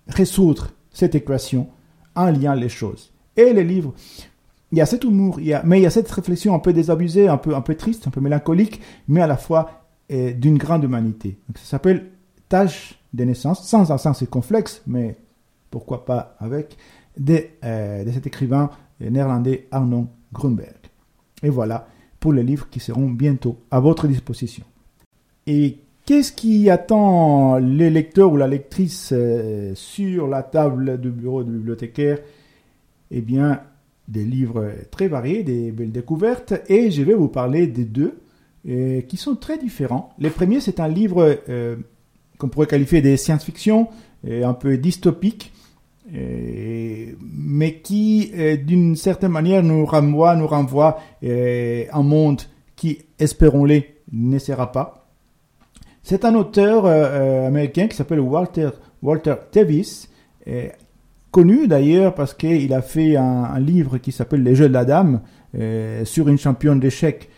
résoudre 0.09 0.70
cette 0.90 1.14
équation 1.14 1.68
en 2.14 2.31
liant 2.31 2.55
les 2.55 2.68
choses. 2.68 3.12
Et 3.37 3.53
le 3.53 3.62
livre, 3.62 3.94
il 4.72 4.79
y 4.79 4.81
a 4.81 4.87
cet 4.87 5.05
humour, 5.05 5.40
il 5.40 5.46
y 5.46 5.55
a, 5.55 5.62
mais 5.64 5.79
il 5.79 5.83
y 5.83 5.87
a 5.87 5.90
cette 5.90 6.11
réflexion 6.11 6.55
un 6.55 6.59
peu 6.59 6.72
désabusée, 6.72 7.29
un 7.29 7.38
peu, 7.38 7.55
un 7.55 7.61
peu 7.61 7.77
triste, 7.77 8.07
un 8.07 8.11
peu 8.11 8.20
mélancolique, 8.20 8.81
mais 9.07 9.22
à 9.22 9.27
la 9.27 9.37
fois 9.37 9.87
euh, 10.12 10.33
d'une 10.33 10.59
grande 10.59 10.85
humanité. 10.85 11.38
Ça 11.55 11.64
s'appelle 11.64 12.11
Tâche 12.48 12.98
de 13.14 13.24
naissance, 13.24 13.66
sans 13.66 13.90
un 13.90 13.98
sens 13.98 14.24
complexe, 14.31 14.83
mais 14.87 15.16
pourquoi 15.70 16.05
pas 16.05 16.37
avec, 16.40 16.77
de, 17.16 17.42
euh, 17.64 18.05
de 18.05 18.11
cet 18.11 18.27
écrivain 18.27 18.70
néerlandais 19.01 19.68
Arnon 19.70 20.09
Grunberg. 20.33 20.77
Et 21.43 21.51
voilà 21.51 21.88
pour 22.21 22.33
les 22.33 22.43
livres 22.43 22.69
qui 22.71 22.81
seront 22.81 23.09
bientôt 23.09 23.59
à 23.71 23.81
votre 23.81 24.09
disposition. 24.09 24.64
Et 25.47 25.79
qu'est-ce 26.05 26.33
qui 26.33 26.69
attend 26.69 27.59
les 27.59 27.91
lecteurs 27.91 28.33
ou 28.33 28.37
la 28.37 28.49
lectrice 28.49 29.11
euh, 29.12 29.73
sur 29.75 30.27
la 30.27 30.43
table 30.43 31.01
du 31.01 31.11
bureau 31.11 31.45
de 31.45 31.51
bibliothécaire? 31.51 32.19
Eh 33.11 33.21
bien, 33.21 33.62
des 34.09 34.25
livres 34.25 34.71
très 34.91 35.09
variés, 35.09 35.43
des 35.43 35.71
belles 35.71 35.93
découvertes, 35.93 36.55
et 36.69 36.91
je 36.91 37.03
vais 37.03 37.14
vous 37.14 37.29
parler 37.29 37.67
des 37.67 37.85
deux 37.85 38.19
euh, 38.69 39.01
qui 39.03 39.17
sont 39.17 39.37
très 39.37 39.59
différents. 39.59 40.11
Le 40.19 40.31
premier, 40.31 40.61
c'est 40.61 40.81
un 40.81 40.88
livre 40.88 41.38
euh, 41.49 41.77
qu'on 42.38 42.49
pourrait 42.49 42.67
qualifier 42.67 43.01
de 43.01 43.17
science-fiction, 43.17 43.88
un 44.29 44.53
peu 44.53 44.77
dystopique, 44.77 45.53
mais 46.11 47.81
qui, 47.81 48.31
euh, 48.37 48.57
d'une 48.57 48.97
certaine 48.97 49.33
manière, 49.33 49.62
nous 49.62 49.85
renvoie, 49.85 50.37
nous 50.37 50.47
renvoie 50.47 50.99
euh, 51.25 51.85
un 51.92 52.03
monde 52.03 52.42
qui, 52.77 52.99
espérons-le, 53.18 53.83
ne 54.12 54.38
sera 54.38 54.73
pas. 54.73 55.09
C'est 56.03 56.25
un 56.25 56.35
auteur 56.35 56.87
euh, 56.87 57.47
américain 57.47 57.88
qui 57.88 57.97
s'appelle 57.97 58.21
Walter, 58.21 58.71
Walter 59.03 59.35
Tevis, 59.51 60.09
connu 61.31 61.68
d'ailleurs 61.68 62.14
parce 62.14 62.33
qu'il 62.33 62.73
a 62.73 62.81
fait 62.81 63.16
un, 63.16 63.59
livre 63.61 63.99
qui 63.99 64.12
s'appelle 64.12 64.42
Les 64.42 64.55
Jeux 64.55 64.68
de 64.68 64.73
la 64.73 64.87
Dame 64.87 65.21
sur 66.05 66.29
une 66.29 66.38
championne 66.38 66.81
d'échecs 66.81 67.29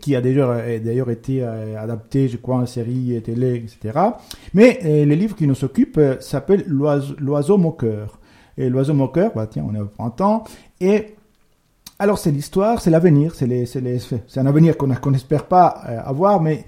qui 0.00 0.16
a 0.16 0.20
d'ailleurs 0.20 1.10
été 1.10 1.42
adapté, 1.42 2.28
je 2.28 2.36
crois, 2.36 2.56
en 2.56 2.66
série 2.66 3.20
télé, 3.22 3.56
etc. 3.56 3.98
Mais 4.54 4.80
le 4.82 5.14
livre 5.14 5.36
qui 5.36 5.46
nous 5.46 5.64
occupe 5.64 6.00
s'appelle 6.20 6.64
L'oiseau 6.66 7.58
moqueur. 7.58 8.18
Et 8.58 8.70
l'oiseau 8.70 8.94
moqueur, 8.94 9.32
bah 9.34 9.46
tiens, 9.46 9.66
on 9.68 9.74
est 9.74 9.80
au 9.80 9.86
printemps. 9.86 10.44
Et 10.80 11.16
alors 11.98 12.18
c'est 12.18 12.30
l'histoire, 12.30 12.80
c'est 12.80 12.90
l'avenir, 12.90 13.34
c'est 13.34 14.38
un 14.38 14.46
avenir 14.46 14.76
qu'on 14.76 15.10
n'espère 15.10 15.46
pas 15.46 15.82
euh, 15.88 15.98
avoir, 16.04 16.42
mais 16.42 16.64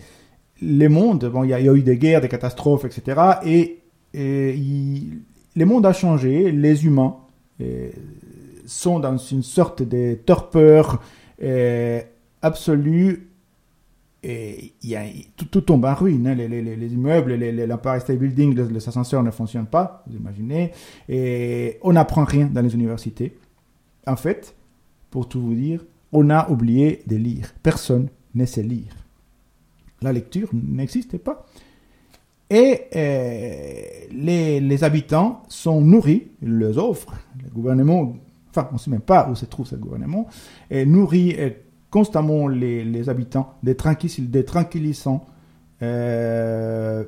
les 0.63 0.89
mondes, 0.89 1.27
bon, 1.27 1.45
il 1.45 1.51
y, 1.51 1.55
a 1.55 1.61
eu 1.61 1.83
des 1.83 1.99
guerres, 1.99 2.21
des 2.21 2.29
catastrophes, 2.29 2.85
etc. 2.85 3.21
Et, 3.45 3.79
et 4.15 4.59
les 5.55 5.65
mondes 5.65 5.87
a 5.87 5.93
changé, 5.93 6.51
les 6.51 6.85
humains 6.87 7.17
euh, 7.61 7.91
sont 8.67 8.99
dans 9.01 9.17
une 9.19 9.43
sorte 9.43 9.83
de 9.83 10.15
torpeur 10.15 11.01
euh, 11.43 12.01
absolue 12.43 13.29
et 14.23 14.75
tout, 15.37 15.61
tombe 15.61 15.85
en 15.85 15.95
ruine. 15.95 16.27
Hein. 16.27 16.35
Les, 16.35 16.49
les, 16.49 16.63
les, 16.63 16.93
immeubles, 16.93 17.35
l'Empire 17.35 18.01
State 18.01 18.19
Building, 18.19 18.55
les, 18.55 18.89
ascenseurs 18.89 19.23
ne 19.23 19.31
fonctionnent 19.31 19.67
pas, 19.67 20.03
vous 20.07 20.17
imaginez. 20.17 20.73
Et 21.09 21.79
on 21.83 21.93
n'apprend 21.93 22.25
rien 22.25 22.47
dans 22.47 22.61
les 22.61 22.75
universités. 22.75 23.37
En 24.07 24.17
fait, 24.17 24.55
pour 25.11 25.29
tout 25.29 25.41
vous 25.41 25.55
dire, 25.55 25.85
on 26.13 26.31
a 26.31 26.51
oublié 26.51 27.03
de 27.07 27.17
lire. 27.17 27.53
Personne 27.63 28.09
ne 28.35 28.45
sait 28.45 28.63
lire. 28.63 28.95
La 30.03 30.13
lecture 30.13 30.49
n'existait 30.53 31.19
pas. 31.19 31.47
Et 32.51 32.85
euh, 32.97 33.83
les, 34.11 34.61
les, 34.61 34.85
habitants 34.85 35.43
sont 35.49 35.83
nourris, 35.83 36.29
ils 36.41 36.59
les 36.59 36.79
offrent. 36.79 37.15
Le 37.43 37.51
gouvernement, 37.51 38.17
enfin, 38.51 38.69
on 38.71 38.75
ne 38.75 38.79
sait 38.79 38.91
même 38.91 39.01
pas 39.01 39.29
où 39.29 39.35
se 39.35 39.45
trouve 39.45 39.67
ce 39.67 39.77
gouvernement, 39.77 40.27
est 40.71 40.87
nourri 40.87 41.37
constamment 41.91 42.49
les, 42.49 42.85
les 42.85 43.09
habitants 43.09 43.55
des, 43.63 43.77
des 44.19 44.45
tranquillisants 44.45 45.27
euh, 45.83 47.05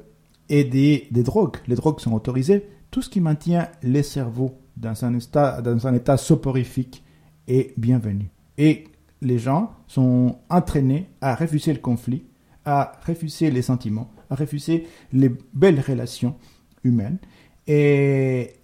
et 0.49 0.65
des, 0.65 1.09
des, 1.11 1.23
drogues. 1.23 1.57
Les 1.67 1.75
drogues 1.75 2.01
sont 2.01 2.13
autorisées. 2.13 2.69
Tout 2.91 3.03
ce 3.03 3.11
qui 3.11 3.21
maintient 3.21 3.69
les 3.83 4.03
cerveaux 4.03 4.59
dans 4.77 5.05
un 5.05 5.15
état, 5.17 5.61
dans 5.63 5.87
un 5.87 5.95
état 5.95 6.17
soporifique 6.17 7.05
est 7.47 7.79
bienvenu. 7.79 8.31
Et 8.59 8.85
les 9.23 9.39
gens 9.39 9.73
sont 9.87 10.39
entraînés 10.49 11.09
à 11.21 11.35
refuser 11.35 11.73
le 11.73 11.79
conflit, 11.79 12.25
à 12.65 12.93
refuser 13.07 13.51
les 13.51 13.63
sentiments, 13.63 14.11
à 14.31 14.35
refuser 14.35 14.87
les 15.13 15.31
belles 15.53 15.81
relations 15.81 16.37
humaines. 16.85 17.19
Et 17.67 18.55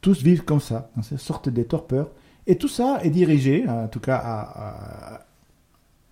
tous 0.00 0.22
vivent 0.22 0.44
comme 0.44 0.60
ça, 0.60 0.90
dans 0.96 1.02
cette 1.02 1.20
sorte 1.20 1.48
de 1.48 1.62
torpeur. 1.62 2.10
Et 2.46 2.56
tout 2.56 2.68
ça 2.68 3.00
est 3.02 3.10
dirigé, 3.10 3.68
en 3.68 3.88
tout 3.88 4.00
cas 4.00 4.16
à 4.16 5.27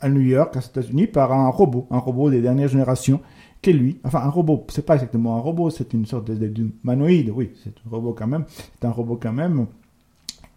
New 0.04 0.20
York, 0.20 0.54
aux 0.56 0.60
États-Unis, 0.60 1.06
par 1.06 1.32
un 1.32 1.48
robot, 1.48 1.86
un 1.90 1.98
robot 1.98 2.30
des 2.30 2.40
dernières 2.40 2.68
générations, 2.68 3.20
qui 3.62 3.70
est 3.70 3.72
lui. 3.72 3.98
Enfin, 4.04 4.20
un 4.20 4.28
robot, 4.28 4.66
c'est 4.68 4.84
pas 4.84 4.94
exactement 4.94 5.36
un 5.36 5.40
robot, 5.40 5.70
c'est 5.70 5.92
une 5.92 6.06
sorte 6.06 6.30
d'humanoïde, 6.30 7.30
oui, 7.34 7.52
c'est 7.62 7.74
un 7.86 7.90
robot 7.90 8.12
quand 8.12 8.26
même, 8.26 8.44
c'est 8.78 8.86
un 8.86 8.90
robot 8.90 9.18
quand 9.20 9.32
même. 9.32 9.66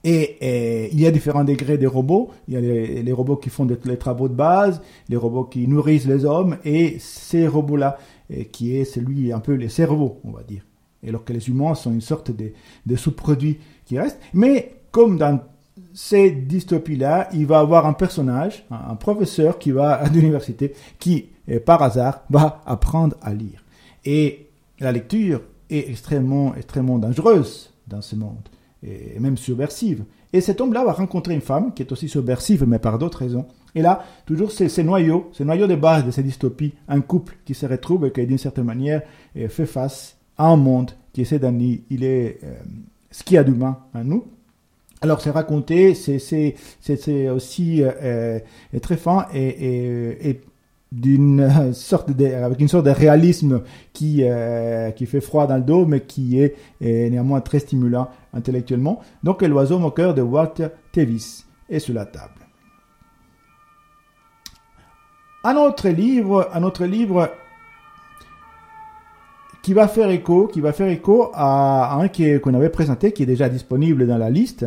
Et, 0.03 0.89
il 0.93 0.99
y 0.99 1.05
a 1.07 1.11
différents 1.11 1.43
degrés 1.43 1.77
des 1.77 1.87
robots. 1.87 2.31
Il 2.47 2.53
y 2.53 2.57
a 2.57 2.61
les, 2.61 3.11
robots 3.11 3.35
qui 3.35 3.49
font 3.49 3.67
les 3.85 3.97
travaux 3.97 4.29
de 4.29 4.33
base, 4.33 4.81
les 5.09 5.17
robots 5.17 5.43
qui 5.43 5.67
nourrissent 5.67 6.07
les 6.07 6.25
hommes, 6.25 6.57
et 6.63 6.97
ces 6.99 7.47
robots-là, 7.47 7.97
qui 8.51 8.75
est 8.75 8.85
celui 8.85 9.33
un 9.33 9.39
peu 9.39 9.53
les 9.53 9.69
cerveaux, 9.69 10.19
on 10.23 10.31
va 10.31 10.43
dire. 10.43 10.63
Et 11.03 11.09
alors 11.09 11.23
que 11.23 11.33
les 11.33 11.49
humains 11.49 11.75
sont 11.75 11.91
une 11.91 12.01
sorte 12.01 12.31
de, 12.31 12.95
sous-produits 12.95 13.59
qui 13.85 13.99
restent. 13.99 14.19
Mais 14.33 14.75
comme 14.91 15.17
dans 15.17 15.41
cette 15.93 16.47
dystopie-là, 16.47 17.29
il 17.33 17.45
va 17.45 17.59
avoir 17.59 17.85
un 17.85 17.93
personnage, 17.93 18.65
un 18.71 18.95
professeur 18.95 19.59
qui 19.59 19.71
va 19.71 19.93
à 19.93 20.07
l'université, 20.09 20.73
qui, 20.99 21.27
euh, 21.49 21.59
par 21.59 21.81
hasard, 21.81 22.23
va 22.29 22.61
apprendre 22.65 23.15
à 23.21 23.33
lire. 23.33 23.63
Et 24.05 24.47
la 24.79 24.91
lecture 24.91 25.41
est 25.69 25.89
extrêmement, 25.89 26.55
extrêmement 26.55 26.97
dangereuse 26.97 27.73
dans 27.87 28.01
ce 28.01 28.15
monde, 28.15 28.47
et 28.83 29.19
même 29.19 29.37
subversive. 29.37 30.03
Et 30.31 30.41
cet 30.41 30.61
homme-là 30.61 30.83
va 30.85 30.93
rencontrer 30.93 31.33
une 31.33 31.41
femme 31.41 31.73
qui 31.73 31.81
est 31.81 31.91
aussi 31.91 32.07
subversive, 32.07 32.65
mais 32.67 32.79
par 32.79 32.97
d'autres 32.97 33.19
raisons. 33.19 33.45
Et 33.75 33.81
là, 33.81 34.03
toujours 34.25 34.51
ces, 34.51 34.83
noyaux, 34.83 35.29
ces 35.33 35.45
noyaux 35.45 35.67
de 35.67 35.75
base 35.75 36.05
de 36.05 36.11
ces 36.11 36.23
dystopies, 36.23 36.73
un 36.87 37.01
couple 37.01 37.37
qui 37.45 37.53
se 37.53 37.65
retrouve 37.65 38.05
et 38.05 38.11
qui, 38.11 38.25
d'une 38.25 38.37
certaine 38.37 38.65
manière, 38.65 39.01
euh, 39.37 39.47
fait 39.47 39.65
face 39.65 40.17
à 40.37 40.47
un 40.47 40.55
monde 40.55 40.91
qui 41.13 41.21
essaie 41.21 41.39
d'annihiler 41.39 42.39
euh, 42.43 42.55
ce 43.11 43.23
qu'il 43.23 43.35
y 43.35 43.37
a 43.37 43.43
d'humain 43.43 43.79
en 43.93 44.03
nous, 44.03 44.25
alors 45.01 45.21
c'est 45.21 45.31
raconté, 45.31 45.93
c'est 45.95 47.29
aussi 47.29 47.83
euh, 47.83 47.91
euh, 48.03 48.79
très 48.81 48.97
fin 48.97 49.27
et, 49.33 50.29
et, 50.29 50.41
d'une 50.91 51.73
sorte 51.73 52.11
de, 52.11 52.25
avec 52.25 52.59
une 52.59 52.67
sorte 52.67 52.85
de 52.85 52.91
réalisme 52.91 53.61
qui 53.93 54.23
euh, 54.23 54.89
qui 54.91 55.05
fait 55.05 55.21
froid 55.21 55.45
dans 55.47 55.57
le 55.57 55.61
dos, 55.61 55.85
mais 55.85 56.01
qui 56.01 56.41
est, 56.41 56.55
néanmoins 56.81 57.41
très 57.41 57.59
stimulant 57.59 58.09
intellectuellement. 58.33 58.99
Donc 59.23 59.41
l'oiseau 59.41 59.79
moqueur 59.79 60.13
de 60.13 60.21
Walter 60.21 60.69
Tevis 60.91 61.45
est 61.69 61.79
sur 61.79 61.93
la 61.93 62.05
table. 62.05 62.33
Un 65.43 65.55
autre 65.55 65.87
livre, 65.87 66.49
un 66.53 66.63
autre 66.63 66.85
livre 66.85 67.31
qui 69.69 69.75
va 69.75 69.87
faire 69.87 70.09
écho, 70.09 70.47
qui 70.47 70.61
va 70.61 70.73
faire 70.73 70.87
écho 70.87 71.29
à 71.31 72.01
un 72.01 72.07
qu'on 72.39 72.55
avait 72.55 72.69
présenté, 72.69 73.11
qui 73.11 73.21
est 73.21 73.27
déjà 73.27 73.49
disponible 73.49 74.07
dans 74.07 74.17
la 74.17 74.31
liste. 74.31 74.65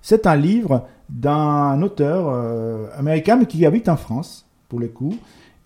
C'est 0.00 0.28
un 0.28 0.36
livre 0.36 0.86
d'un 1.08 1.82
auteur 1.82 2.28
euh, 2.28 2.86
américain 2.96 3.34
mais 3.34 3.46
qui 3.46 3.66
habite 3.66 3.88
en 3.88 3.96
France, 3.96 4.46
pour 4.68 4.78
le 4.78 4.86
coup. 4.86 5.16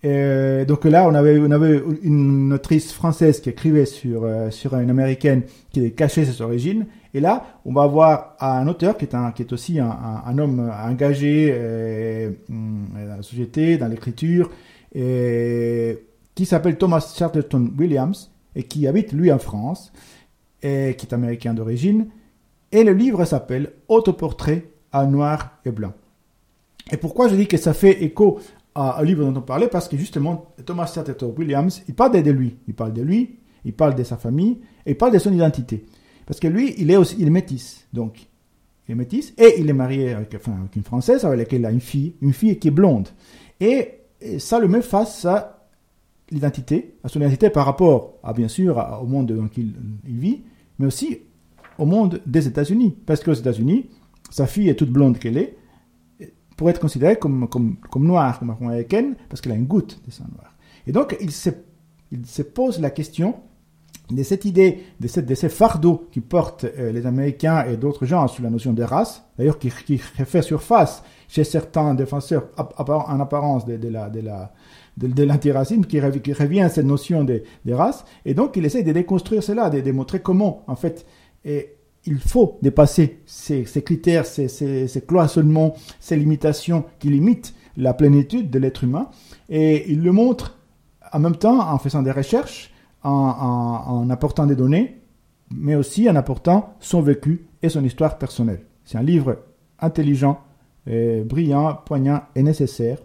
Donc 0.01 0.85
là, 0.85 1.07
on 1.07 1.13
avait, 1.13 1.83
une 2.01 2.51
autrice 2.51 2.91
française 2.91 3.41
qui 3.41 3.51
écrivait 3.51 3.85
sur, 3.85 4.23
euh, 4.23 4.49
sur 4.49 4.75
une 4.75 4.89
américaine 4.89 5.43
qui 5.69 5.91
cachait 5.93 6.25
ses 6.25 6.41
origines. 6.41 6.87
Et 7.13 7.19
là, 7.19 7.45
on 7.65 7.73
va 7.73 7.83
avoir 7.83 8.37
un 8.39 8.67
auteur 8.67 8.97
qui 8.97 9.05
est, 9.05 9.13
un, 9.13 9.29
qui 9.29 9.43
est 9.43 9.53
aussi 9.53 9.79
un, 9.79 10.37
homme 10.39 10.73
engagé 10.83 11.53
euh, 11.53 12.31
dans 12.49 13.17
la 13.17 13.21
société, 13.21 13.77
dans 13.77 13.87
l'écriture, 13.87 14.49
qui 14.91 16.45
s'appelle 16.47 16.77
Thomas 16.79 17.13
Chatterton 17.15 17.71
Williams 17.77 18.31
et 18.55 18.63
qui 18.63 18.87
habite 18.87 19.13
lui 19.13 19.31
en 19.31 19.39
France 19.39 19.91
et 20.61 20.95
qui 20.97 21.05
est 21.05 21.13
américain 21.13 21.53
d'origine. 21.53 22.07
Et 22.71 22.83
le 22.83 22.93
livre 22.93 23.25
s'appelle 23.25 23.73
Autoportrait 23.87 24.69
à 24.91 25.05
noir 25.05 25.59
et 25.65 25.71
blanc. 25.71 25.93
Et 26.91 26.97
pourquoi 26.97 27.27
je 27.27 27.35
dis 27.35 27.47
que 27.47 27.57
ça 27.57 27.73
fait 27.73 28.03
écho 28.03 28.39
à, 28.75 29.01
au 29.01 29.03
livre 29.03 29.23
dont 29.23 29.39
on 29.39 29.43
parlait? 29.43 29.67
Parce 29.67 29.87
que 29.87 29.97
justement, 29.97 30.53
Thomas 30.65 30.91
Chatterton 30.93 31.33
Williams, 31.37 31.83
il 31.87 31.95
parle 31.95 32.21
de 32.21 32.31
lui. 32.31 32.57
Il 32.67 32.73
parle 32.73 32.93
de 32.93 33.01
lui, 33.01 33.37
il 33.65 33.73
parle 33.73 33.95
de 33.95 34.03
sa 34.03 34.17
famille 34.17 34.59
et 34.85 34.91
il 34.91 34.97
parle 34.97 35.13
de 35.13 35.19
son 35.19 35.33
identité. 35.33 35.85
Parce 36.25 36.39
que 36.39 36.47
lui, 36.47 36.75
il 36.77 36.91
est 36.91 36.97
aussi, 36.97 37.15
il. 37.19 37.31
Donc, 37.93 38.27
il 38.87 38.91
est 38.91 38.95
métis 38.95 39.33
et 39.37 39.59
il 39.59 39.69
est 39.69 39.73
marié 39.73 40.13
avec 40.13 40.35
une 40.75 40.83
Française 40.83 41.25
avec 41.25 41.39
laquelle 41.39 41.61
il 41.61 41.65
a 41.65 41.71
une 41.71 41.81
fille, 41.81 42.15
une 42.21 42.33
fille 42.33 42.57
qui 42.57 42.67
est 42.67 42.71
blonde. 42.71 43.07
Et, 43.59 43.95
ça 44.37 44.59
le 44.59 44.67
met 44.67 44.81
face 44.81 45.23
à 45.23 45.58
l'identité, 46.31 46.95
à 47.03 47.09
son 47.09 47.19
identité 47.19 47.49
par 47.49 47.65
rapport 47.65 48.15
à, 48.23 48.33
bien 48.33 48.47
sûr, 48.47 48.83
au 49.01 49.05
monde 49.05 49.31
dans 49.31 49.43
lequel 49.43 49.73
il 50.07 50.19
vit, 50.19 50.43
mais 50.77 50.85
aussi 50.85 51.19
au 51.77 51.85
monde 51.85 52.21
des 52.25 52.47
États-Unis. 52.47 52.95
Parce 53.05 53.23
qu'aux 53.23 53.33
États-Unis, 53.33 53.89
sa 54.29 54.47
fille 54.47 54.69
est 54.69 54.75
toute 54.75 54.91
blonde 54.91 55.17
qu'elle 55.17 55.37
est, 55.37 55.57
pour 56.55 56.69
être 56.69 56.79
considérée 56.79 57.15
comme, 57.15 57.47
comme, 57.47 57.77
comme 57.89 58.05
noire, 58.05 58.39
comme 58.39 58.49
américaine, 58.49 59.15
parce 59.29 59.41
qu'elle 59.41 59.53
a 59.53 59.55
une 59.55 59.65
goutte 59.65 60.01
de 60.05 60.11
sang 60.11 60.25
noir. 60.35 60.53
Et 60.85 60.91
donc, 60.91 61.15
il 61.21 61.31
se, 61.31 61.49
il 62.11 62.25
se 62.25 62.41
pose 62.41 62.79
la 62.79 62.89
question 62.89 63.35
de 64.09 64.23
cette 64.23 64.45
idée, 64.45 64.83
de, 64.99 65.07
cette, 65.07 65.25
de 65.25 65.35
ces 65.35 65.49
fardeaux 65.49 66.07
qui 66.11 66.19
portent 66.19 66.65
euh, 66.65 66.91
les 66.91 67.05
Américains 67.05 67.63
et 67.65 67.77
d'autres 67.77 68.05
gens 68.05 68.27
sur 68.27 68.43
la 68.43 68.49
notion 68.49 68.73
de 68.73 68.83
race, 68.83 69.23
d'ailleurs 69.37 69.59
qui, 69.59 69.71
qui 69.85 69.97
fait 69.97 70.41
surface 70.41 71.03
chez 71.27 71.43
certains 71.43 71.93
défenseurs 71.93 72.47
en 72.57 73.19
apparence 73.19 73.65
de, 73.65 73.87
la, 73.87 74.51
de, 74.99 75.23
l'antiracisme 75.23 75.85
qui, 75.85 75.99
revient 75.99 76.61
à 76.61 76.69
cette 76.69 76.85
notion 76.85 77.23
de, 77.23 77.43
de, 77.65 77.73
race, 77.73 78.05
et 78.25 78.33
donc 78.33 78.57
il 78.57 78.65
essaie 78.65 78.83
de 78.83 78.91
déconstruire 78.91 79.41
cela, 79.41 79.69
de, 79.69 79.79
démontrer 79.79 80.21
comment, 80.21 80.63
en 80.67 80.75
fait, 80.75 81.05
et 81.45 81.75
il 82.05 82.19
faut 82.19 82.57
dépasser 82.61 83.19
ces, 83.25 83.65
ces 83.65 83.81
critères, 83.81 84.25
ces, 84.25 84.47
ces, 84.47 84.87
ces, 84.87 85.01
cloisonnements, 85.01 85.75
ces 85.99 86.15
limitations 86.15 86.85
qui 86.99 87.09
limitent 87.09 87.53
la 87.77 87.93
plénitude 87.93 88.49
de 88.49 88.59
l'être 88.59 88.83
humain, 88.83 89.09
et 89.49 89.89
il 89.91 90.03
le 90.03 90.11
montre 90.11 90.57
en 91.11 91.19
même 91.19 91.35
temps 91.35 91.71
en 91.71 91.77
faisant 91.77 92.01
des 92.01 92.11
recherches, 92.11 92.71
en, 93.03 94.09
apportant 94.09 94.45
des 94.45 94.55
données, 94.55 95.01
mais 95.51 95.75
aussi 95.75 96.09
en 96.09 96.15
apportant 96.15 96.75
son 96.79 97.01
vécu 97.01 97.47
et 97.61 97.69
son 97.69 97.83
histoire 97.83 98.17
personnelle. 98.17 98.65
C'est 98.85 98.97
un 98.97 99.03
livre 99.03 99.37
intelligent, 99.79 100.41
brillant, 100.85 101.79
poignant 101.85 102.21
et 102.35 102.43
nécessaire. 102.43 102.99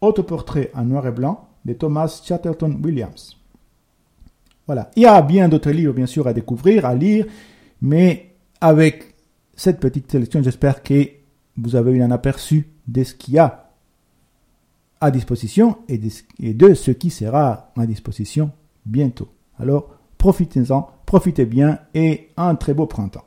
Autoportrait 0.00 0.70
en 0.74 0.84
noir 0.84 1.06
et 1.06 1.12
blanc 1.12 1.48
de 1.64 1.72
Thomas 1.74 2.22
Chatterton 2.24 2.80
Williams. 2.82 3.36
Voilà. 4.66 4.90
Il 4.96 5.02
y 5.02 5.06
a 5.06 5.20
bien 5.22 5.48
d'autres 5.48 5.70
livres, 5.70 5.94
bien 5.94 6.06
sûr, 6.06 6.26
à 6.26 6.32
découvrir, 6.32 6.86
à 6.86 6.94
lire, 6.94 7.26
mais 7.82 8.34
avec 8.60 9.14
cette 9.54 9.80
petite 9.80 10.10
sélection, 10.10 10.42
j'espère 10.42 10.82
que 10.82 11.08
vous 11.56 11.76
avez 11.76 11.92
eu 11.92 12.02
un 12.02 12.10
aperçu 12.10 12.68
de 12.86 13.04
ce 13.04 13.14
qu'il 13.14 13.34
y 13.34 13.38
a 13.38 13.70
à 15.00 15.10
disposition 15.10 15.78
et 15.88 15.98
de 15.98 16.74
ce 16.74 16.90
qui 16.92 17.10
sera 17.10 17.72
à 17.76 17.86
disposition 17.86 18.52
bientôt. 18.86 19.28
Alors, 19.58 19.94
profitez-en, 20.18 20.88
profitez 21.04 21.46
bien 21.46 21.78
et 21.94 22.28
un 22.36 22.54
très 22.54 22.74
beau 22.74 22.86
printemps. 22.86 23.24